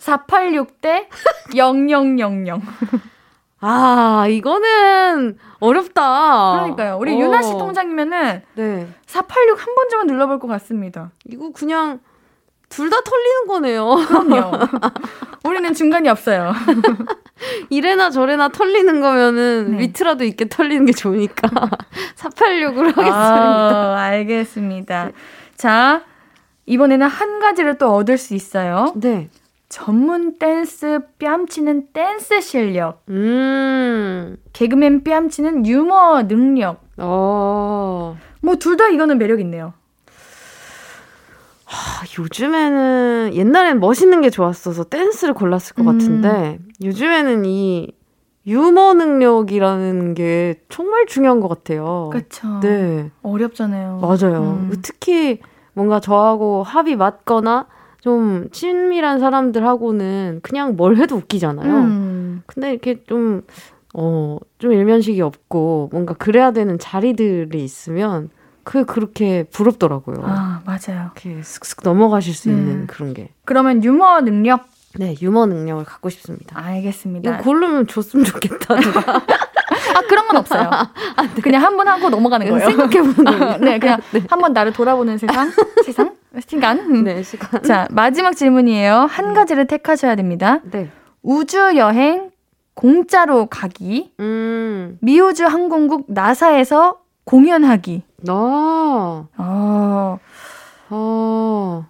[0.00, 1.06] 486대
[1.54, 2.60] 0000.
[3.62, 6.52] 아, 이거는 어렵다.
[6.54, 6.96] 그러니까요.
[6.98, 7.18] 우리 어.
[7.18, 8.88] 유나 씨 통장이면은 네.
[9.06, 11.10] 486 한 번쯤은 눌러볼 것 같습니다.
[11.26, 12.00] 이거 그냥
[12.70, 13.96] 둘 다 털리는 거네요.
[14.06, 14.52] 그럼요.
[15.44, 16.52] 우리는 중간이 없어요.
[17.68, 19.78] 이래나 저래나 털리는 거면은 네.
[19.80, 21.48] 위트라도 있게 털리는 게 좋으니까
[22.16, 23.12] 486으로 하겠습니다.
[23.16, 25.04] 아, 알겠습니다.
[25.06, 25.12] 네.
[25.56, 26.02] 자,
[26.66, 28.92] 이번에는 한 가지를 또 얻을 수 있어요.
[28.96, 29.28] 네.
[29.70, 33.04] 전문 댄스 뺨치는 댄스 실력.
[33.08, 34.36] 음.
[34.52, 36.82] 개그맨 뺨치는 유머 능력.
[36.98, 38.16] 어.
[38.42, 39.72] 뭐 둘 다 이거는 매력 있네요.
[41.64, 45.86] 하, 요즘에는 옛날엔 멋있는 게 좋았어서 댄스를 골랐을 것 음.
[45.86, 47.92] 같은데 요즘에는 이
[48.48, 52.08] 유머 능력이라는 게 정말 중요한 것 같아요.
[52.10, 52.58] 그렇죠.
[52.60, 53.10] 네.
[53.22, 54.00] 어렵잖아요.
[54.00, 54.42] 맞아요.
[54.68, 54.72] 음.
[54.82, 55.38] 특히
[55.74, 57.66] 뭔가 저하고 합이 맞거나
[58.00, 61.74] 좀 친밀한 사람들하고는 그냥 뭘 해도 웃기잖아요.
[61.74, 62.42] 음.
[62.46, 63.42] 근데 이렇게 좀,
[63.94, 68.30] 어, 좀 일면식이 없고 뭔가 그래야 되는 자리들이 있으면
[68.64, 70.16] 그게 그렇게 부럽더라고요.
[70.22, 71.10] 아, 맞아요.
[71.14, 72.54] 이렇게 슥슥 넘어가실 수 음.
[72.54, 73.30] 있는 그런 게.
[73.44, 74.64] 그러면 유머 능력?
[74.96, 76.58] 네, 유머 능력을 갖고 싶습니다.
[76.58, 77.34] 알겠습니다.
[77.34, 78.76] 이거 고르면 줬으면 좋겠다.
[79.94, 80.70] 아, 그런 건 없어요.
[81.16, 81.40] 아, 네.
[81.42, 82.66] 그냥 한 번 하고 넘어가는 거예요.
[82.70, 83.60] 생각해보는.
[83.64, 84.22] 네, 그냥 네.
[84.28, 85.50] 한번 나를 돌아보는 세상?
[85.84, 86.14] 세상?
[86.46, 87.02] 시간?
[87.04, 87.62] 네, 시간.
[87.62, 89.06] 자, 마지막 질문이에요.
[89.10, 89.34] 한 네.
[89.34, 90.60] 가지를 택하셔야 됩니다.
[90.70, 90.88] 네.
[91.22, 92.30] 우주 여행
[92.74, 94.12] 공짜로 가기.
[94.20, 94.98] 음.
[95.00, 98.02] 미우주 항공국 나사에서 공연하기.
[98.28, 99.24] 아.
[99.36, 100.18] 아.
[100.88, 101.86] 아.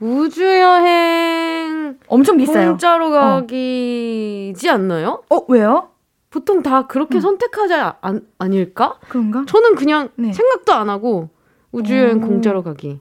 [0.00, 2.70] 우주 여행 엄청 비싸요.
[2.70, 4.72] 공짜로 가기지 어.
[4.72, 5.22] 않나요?
[5.30, 5.88] 어, 왜요?
[6.34, 7.20] 보통 다 그렇게 음.
[7.20, 8.98] 선택하지 안, 아닐까?
[9.08, 9.44] 그런가?
[9.46, 10.32] 저는 그냥 네.
[10.32, 11.28] 생각도 안 하고
[11.70, 12.26] 우주여행 오.
[12.26, 12.98] 공짜로 가기.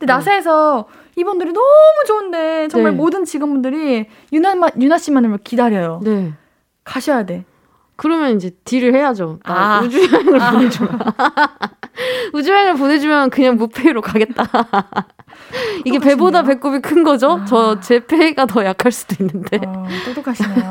[0.00, 1.66] 근데 나사에서 이분들이 너무
[2.08, 2.96] 좋은데 정말 네.
[2.96, 6.00] 모든 직원분들이 유나 유나 씨만을 기다려요.
[6.02, 6.32] 네.
[6.82, 7.44] 가셔야 돼.
[8.02, 9.38] 그러면 이제 딜을 해야죠.
[9.44, 9.80] 아.
[9.84, 10.50] 우주여행을 아.
[10.50, 10.84] 보내줘.
[12.34, 14.44] 우주여행을 보내주면 그냥 무페이로 가겠다.
[15.84, 17.38] 이게 배보다 배꼽이 큰 거죠?
[17.42, 17.44] 아.
[17.44, 19.60] 저제 페이가 더 약할 수도 있는데.
[19.64, 20.70] 어, 똑똑하시네요.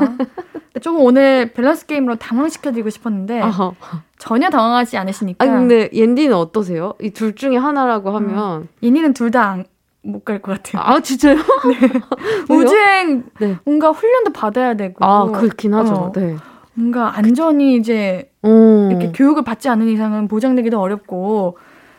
[0.81, 3.75] 조금 오늘 밸런스 게임으로 당황시켜드리고 싶었는데 어허.
[4.17, 5.45] 전혀 당황하지 않으시니까.
[5.45, 6.95] 아 근데 옌디는 어떠세요?
[7.01, 8.67] 이 둘 중에 하나라고 하면 음.
[8.83, 9.63] 옌디는 둘 다
[10.03, 10.81] 못 갈 것 같아요.
[10.83, 11.35] 아 진짜요?
[11.37, 12.53] 네.
[12.55, 13.57] 우주행 네.
[13.63, 15.05] 뭔가 훈련도 받아야 되고.
[15.05, 15.93] 아 그렇긴 하죠.
[15.93, 16.11] 어.
[16.13, 16.35] 네.
[16.73, 18.89] 뭔가 안전이 이제 음.
[18.91, 21.57] 이렇게 교육을 받지 않은 이상은 보장되기도 어렵고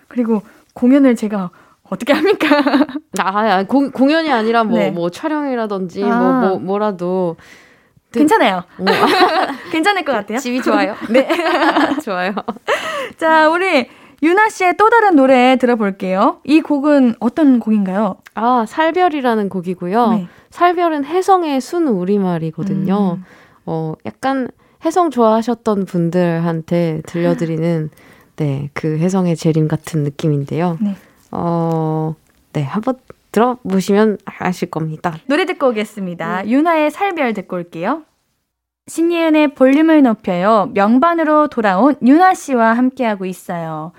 [0.08, 0.42] 그리고
[0.74, 1.50] 공연을 제가
[1.88, 2.46] 어떻게 합니까?
[3.18, 4.90] 아, 아 공, 공연이 아니라 뭐, 네.
[4.90, 6.18] 뭐 촬영이라든지 아.
[6.18, 7.36] 뭐, 뭐, 뭐라도.
[8.12, 8.62] 괜찮아요.
[8.78, 8.84] 어.
[9.72, 10.38] 괜찮을 것 같아요.
[10.38, 10.94] 집이 좋아요.
[11.10, 11.28] 네.
[12.04, 12.34] 좋아요.
[13.16, 13.88] 자, 우리
[14.22, 16.40] 유나 씨의 또 다른 노래 들어볼게요.
[16.44, 18.16] 이 곡은 어떤 곡인가요?
[18.34, 20.10] 아, 살별이라는 곡이고요.
[20.12, 20.28] 네.
[20.50, 23.18] 살별은 혜성의 순 우리말이거든요.
[23.18, 23.24] 음.
[23.66, 24.48] 어, 약간
[24.84, 27.90] 혜성 좋아하셨던 분들한테 들려드리는
[28.36, 30.78] 네, 그 혜성의 재림 같은 느낌인데요.
[30.80, 30.96] 네.
[31.30, 32.14] 어,
[32.52, 32.96] 네, 한번
[33.30, 35.16] 들어보시면 아실 겁니다.
[35.26, 36.42] 노래 듣고 오겠습니다.
[36.42, 36.48] 음.
[36.48, 38.02] 유나의 살별 듣고 올게요.
[38.88, 40.70] 신예은의 볼륨을 높여요.
[40.74, 43.92] 명반으로 돌아온 유나 씨와 함께하고 있어요.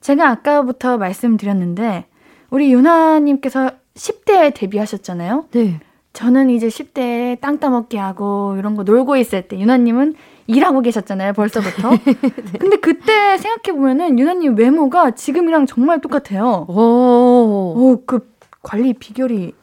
[0.00, 2.06] 제가 아까부터 말씀드렸는데,
[2.50, 5.46] 우리 유나님께서 10대에 데뷔하셨잖아요.
[5.52, 5.80] 네.
[6.14, 10.14] 저는 이제 10대에 땅 따먹기 하고 이런 거 놀고 있을 때, 유나님은
[10.46, 11.90] 일하고 계셨잖아요, 벌써부터.
[12.06, 12.58] 네.
[12.58, 16.66] 근데 그때 생각해 보면은 유나님 외모가 지금이랑 정말 똑같아요.
[16.68, 17.74] 오.
[17.76, 19.54] 오, 그 관리 비결이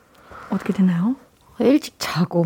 [0.50, 1.16] 어떻게 되나요?
[1.60, 2.46] 일찍 자고.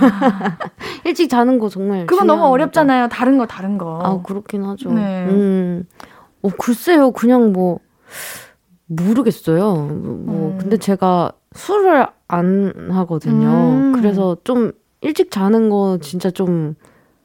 [0.00, 0.56] 아.
[1.04, 2.06] 일찍 자는 거 정말.
[2.06, 3.04] 그건 너무 어렵잖아요.
[3.04, 4.00] 거다 다른 거, 다른 거.
[4.04, 4.92] 아, 그렇긴 하죠.
[4.92, 5.26] 네.
[5.28, 5.84] 음.
[6.42, 7.10] 어, 글쎄요.
[7.10, 7.80] 그냥 뭐,
[8.86, 9.74] 모르겠어요.
[9.74, 10.58] 뭐, 음.
[10.60, 13.48] 근데 제가 술을 안 하거든요.
[13.48, 13.92] 음.
[13.92, 16.74] 그래서 좀 일찍 자는 거 진짜 좀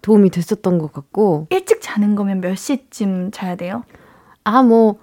[0.02, 1.48] 도움이 됐었던 것 같고.
[1.50, 3.84] 일찍 자는 거면 몇 시쯤 자야 돼요?
[4.44, 4.98] 아, 뭐,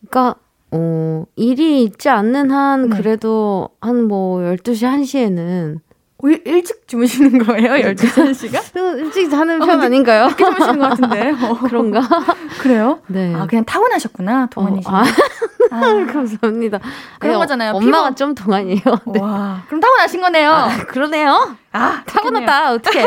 [0.00, 0.34] 그니까,
[0.72, 2.96] 어, 일이 있지 않는 한, 네.
[2.96, 5.78] 그래도 한 뭐, 12시, 1시에는.
[6.22, 7.72] 어, 일, 찍 주무시는 거예요?
[7.94, 8.76] 12시, 1시가?
[9.00, 10.26] 일찍 자는 어, 편 어, 아닌가요?
[10.28, 11.30] 늦게 주무시는 것 같은데.
[11.42, 11.58] 어.
[11.60, 12.00] 그런가?
[12.60, 13.00] 그래요?
[13.06, 13.34] 네.
[13.34, 14.88] 아, 그냥 타고나셨구나, 동안이시.
[14.88, 15.04] 어, 아.
[15.70, 16.06] 아.
[16.12, 16.78] 감사합니다.
[17.18, 17.72] 그런 아니, 거잖아요.
[17.72, 18.16] 엄마가 피부...
[18.16, 18.82] 좀 동안이에요.
[19.12, 19.20] 네.
[19.20, 20.50] 와, 그럼 타고나신 거네요.
[20.50, 21.56] 아, 그러네요.
[21.72, 22.72] 아, 타고났다.
[22.72, 23.04] 어떻게?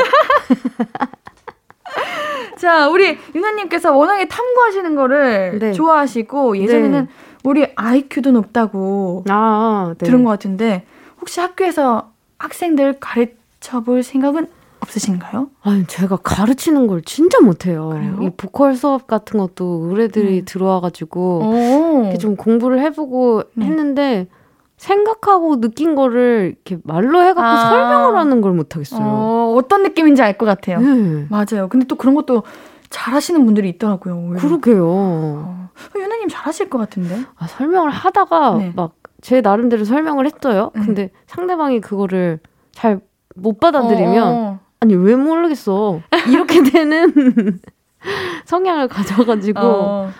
[2.57, 5.72] 자, 우리 유나님께서 워낙에 탐구하시는 거를 네.
[5.74, 7.07] 좋아하시고 예전에는 네.
[7.43, 10.05] 우리 IQ도 높다고 아, 네.
[10.05, 10.86] 들은 것 같은데
[11.20, 12.12] 혹시 학교에서
[12.44, 14.48] 학생들 가르쳐 볼 생각은
[14.82, 15.48] 없으신가요?
[15.62, 17.89] 아니, 제가 가르치는 걸 진짜 못해요.
[17.89, 18.20] 그래요?
[18.22, 20.46] 이 보컬 수업 같은 것도 의뢰들이 음.
[20.46, 23.66] 들어와가지고 좀 공부를 해보고 네.
[23.66, 24.28] 했는데
[24.76, 27.70] 생각하고 느낀 거를 이렇게 말로 해갖고 아.
[27.70, 29.02] 설명을 하는 걸 못하겠어요.
[29.02, 30.80] 어, 어떤 느낌인지 알 것 같아요.
[30.82, 31.26] 네.
[31.30, 31.70] 맞아요.
[31.70, 32.44] 근데 또 그런 것도
[32.89, 34.18] 잘하시는 분들이 있더라고요.
[34.18, 34.41] 오히려.
[34.41, 34.86] 그러게요.
[34.86, 35.70] 어.
[35.96, 37.22] 유나님 잘하실 것 같은데?
[37.38, 38.74] 아, 설명을 하다가 네.
[38.76, 38.91] 막
[39.24, 40.71] 제 나름대로 설명을 했어요.
[40.76, 40.86] 네.
[40.86, 42.39] 근데 상대방이 그거를
[42.74, 42.99] 잘
[43.36, 44.59] 못 받아들이면 어.
[44.80, 47.59] 아니 왜 모르겠어 이렇게 되는
[48.45, 50.11] 성향을 가져가지고 어.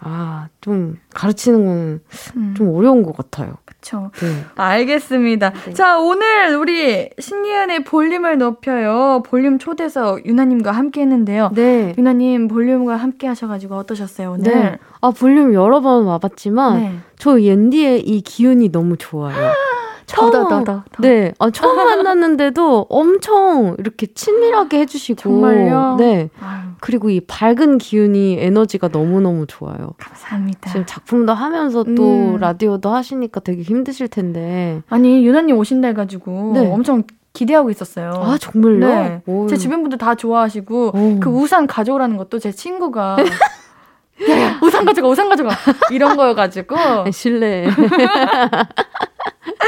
[0.00, 2.00] 아좀 가르치는
[2.34, 2.74] 건좀 음.
[2.74, 3.56] 어려운 것 같아요.
[3.86, 4.10] 그렇죠.
[4.20, 4.44] 네.
[4.56, 5.52] 알겠습니다.
[5.66, 5.72] 네.
[5.72, 9.22] 자, 오늘 우리 신예은의 볼륨을 높여요.
[9.24, 11.50] 볼륨 초대서 유나님과 함께 했는데요.
[11.54, 11.94] 네.
[11.96, 14.52] 유나님 볼륨과 함께 하셔가지고 어떠셨어요, 오늘?
[14.52, 14.78] 네.
[15.00, 16.92] 아, 볼륨 여러 번 와봤지만, 네.
[17.16, 19.36] 저 옌디의 이 기운이 너무 좋아요.
[20.06, 21.02] 처음, 더, 더, 더, 더.
[21.02, 21.32] 네.
[21.38, 25.20] 아, 처음 만났는데도 엄청 이렇게 친밀하게 해주시고.
[25.20, 25.96] 정말요?
[25.98, 26.30] 네.
[26.40, 26.60] 아유.
[26.80, 29.94] 그리고 이 밝은 기운이 에너지가 너무 너무 좋아요.
[29.98, 30.70] 감사합니다.
[30.70, 32.36] 지금 작품도 하면서 또 음.
[32.38, 34.82] 라디오도 하시니까 되게 힘드실 텐데.
[34.88, 36.70] 아니, 유나님 오신다 해가지고 네.
[36.72, 37.02] 엄청
[37.32, 38.12] 기대하고 있었어요.
[38.16, 38.78] 아, 정말요?
[38.86, 39.22] 네.
[39.48, 41.20] 제 주변 분들 다 좋아하시고, 오.
[41.20, 43.16] 그 우산 가져오라는 것도 제 친구가.
[44.30, 45.50] 야, 우산 가져가, 우산 가져가.
[45.90, 46.76] 이런 거여가지고.
[47.12, 47.68] 실례.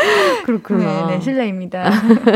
[0.45, 1.07] 그렇구나.
[1.07, 1.91] 네, 네 실례입니다.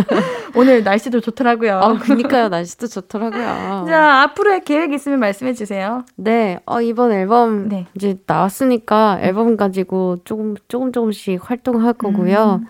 [0.55, 1.79] 오늘 날씨도 좋더라고요.
[1.79, 2.49] 아, 그니까요.
[2.49, 3.87] 날씨도 좋더라고요.
[3.89, 6.05] 자, 앞으로의 계획 있으면 말씀해 주세요.
[6.17, 6.61] 네.
[6.67, 7.87] 어, 이번 앨범 네.
[7.95, 12.61] 이제 나왔으니까 앨범 가지고 조금 조금 조금씩 활동할 거고요.
[12.63, 12.67] 음.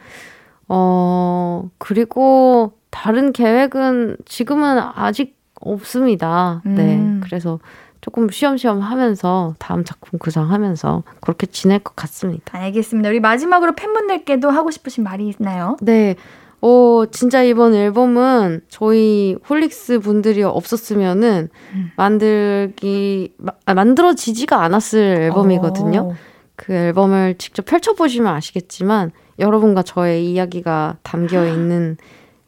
[0.69, 6.63] 어, 그리고 다른 계획은 지금은 아직 없습니다.
[6.65, 6.97] 네.
[6.97, 7.21] 음.
[7.23, 7.59] 그래서
[8.03, 12.59] 조금 쉬엄쉬엄 하면서 다음 작품 구상하면서 그렇게 지낼 것 같습니다.
[12.59, 13.09] 알겠습니다.
[13.09, 15.77] 우리 마지막으로 팬분들께도 하고 싶으신 말이 있나요?
[15.81, 16.17] 네.
[16.61, 21.91] 어, 진짜 이번 앨범은 저희 홀릭스 분들이 없었으면은 음.
[21.97, 26.01] 만들기, 마, 아, 만들어지지가 않았을 앨범이거든요.
[26.01, 26.15] 오.
[26.57, 31.97] 그 앨범을 직접 펼쳐보시면 아시겠지만 여러분과 저의 이야기가 담겨 있는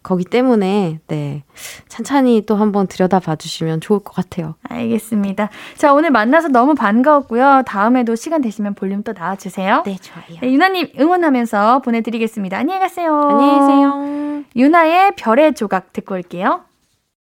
[0.05, 1.43] 거기 때문에 네
[1.89, 4.55] 찬찬히 또 한번 들여다봐 주시면 좋을 것 같아요.
[4.69, 5.49] 알겠습니다.
[5.77, 7.63] 자 오늘 만나서 너무 반가웠고요.
[7.67, 9.83] 다음에도 시간 되시면 볼륨 또 나와주세요.
[9.85, 10.41] 네 좋아요.
[10.41, 12.57] 네, 유나님 응원하면서 보내드리겠습니다.
[12.57, 13.19] 안녕히 가세요.
[13.19, 14.45] 안녕히 계세요.
[14.55, 16.61] 유나의 별의 조각 듣고 올게요.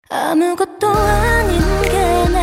[0.09, 2.18] 아무것도 아닌 게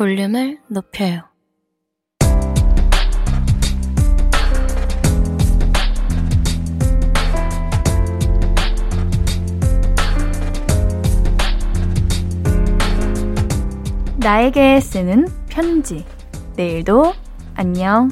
[0.00, 1.24] 볼륨을 높여요
[14.16, 16.06] 나에게 쓰는 편지.
[16.56, 17.12] 내일도
[17.54, 18.08] 안녕.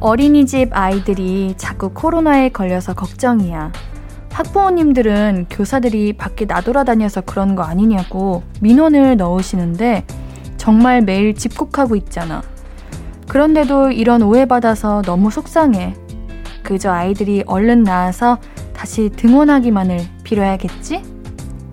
[0.00, 3.89] 어린이집 아이들이 자꾸 코로나에 걸려서 걱정이야.
[4.32, 10.04] 학부모님들은 교사들이 밖에 나돌아다녀서 그런 거 아니냐고 민원을 넣으시는데
[10.56, 12.42] 정말 매일 집콕하고 있잖아.
[13.28, 15.94] 그런데도 이런 오해받아서 너무 속상해.
[16.62, 18.38] 그저 아이들이 얼른 나아서
[18.74, 21.02] 다시 등원하기만을 빌어야겠지?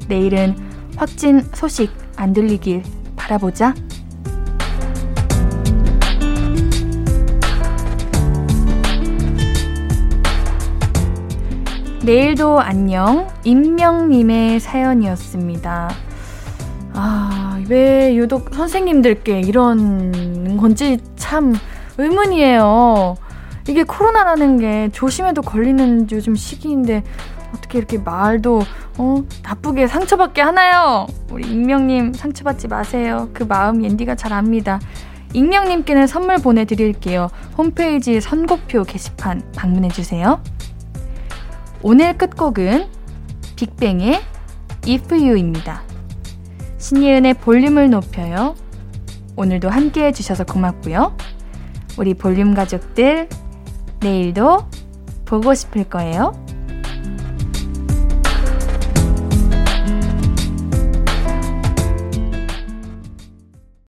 [0.07, 0.55] 내일은
[0.95, 2.83] 확진 소식 안 들리길
[3.15, 3.73] 바라보자.
[12.07, 13.27] 내일도 안녕.
[13.43, 15.89] 임명님의 사연이었습니다.
[16.93, 21.53] 아, 왜 유독 선생님들께 이런 건지 참
[21.97, 23.17] 의문이에요.
[23.67, 27.03] 이게 코로나라는 게 조심해도 걸리는 요즘 시기인데
[27.53, 28.61] 어떻게 이렇게 말도
[28.97, 31.07] 어 나쁘게 상처받게 하나요?
[31.29, 33.27] 우리 익명님 상처받지 마세요.
[33.33, 34.79] 그 마음 옌디가 잘 압니다.
[35.33, 37.27] 익명님께는 선물 보내드릴게요.
[37.57, 40.39] 홈페이지 선곡표 게시판 방문해주세요.
[41.83, 42.87] 오늘 끝곡은
[43.55, 44.19] 빅뱅의
[44.87, 45.83] If You입니다.
[46.79, 48.55] 신예은의 볼륨을 높여요.
[49.35, 51.15] 오늘도 함께 해주셔서 고맙고요.
[51.99, 53.29] 우리 볼륨 가족들,
[53.99, 54.67] 내일도
[55.25, 56.33] 보고 싶을 거예요.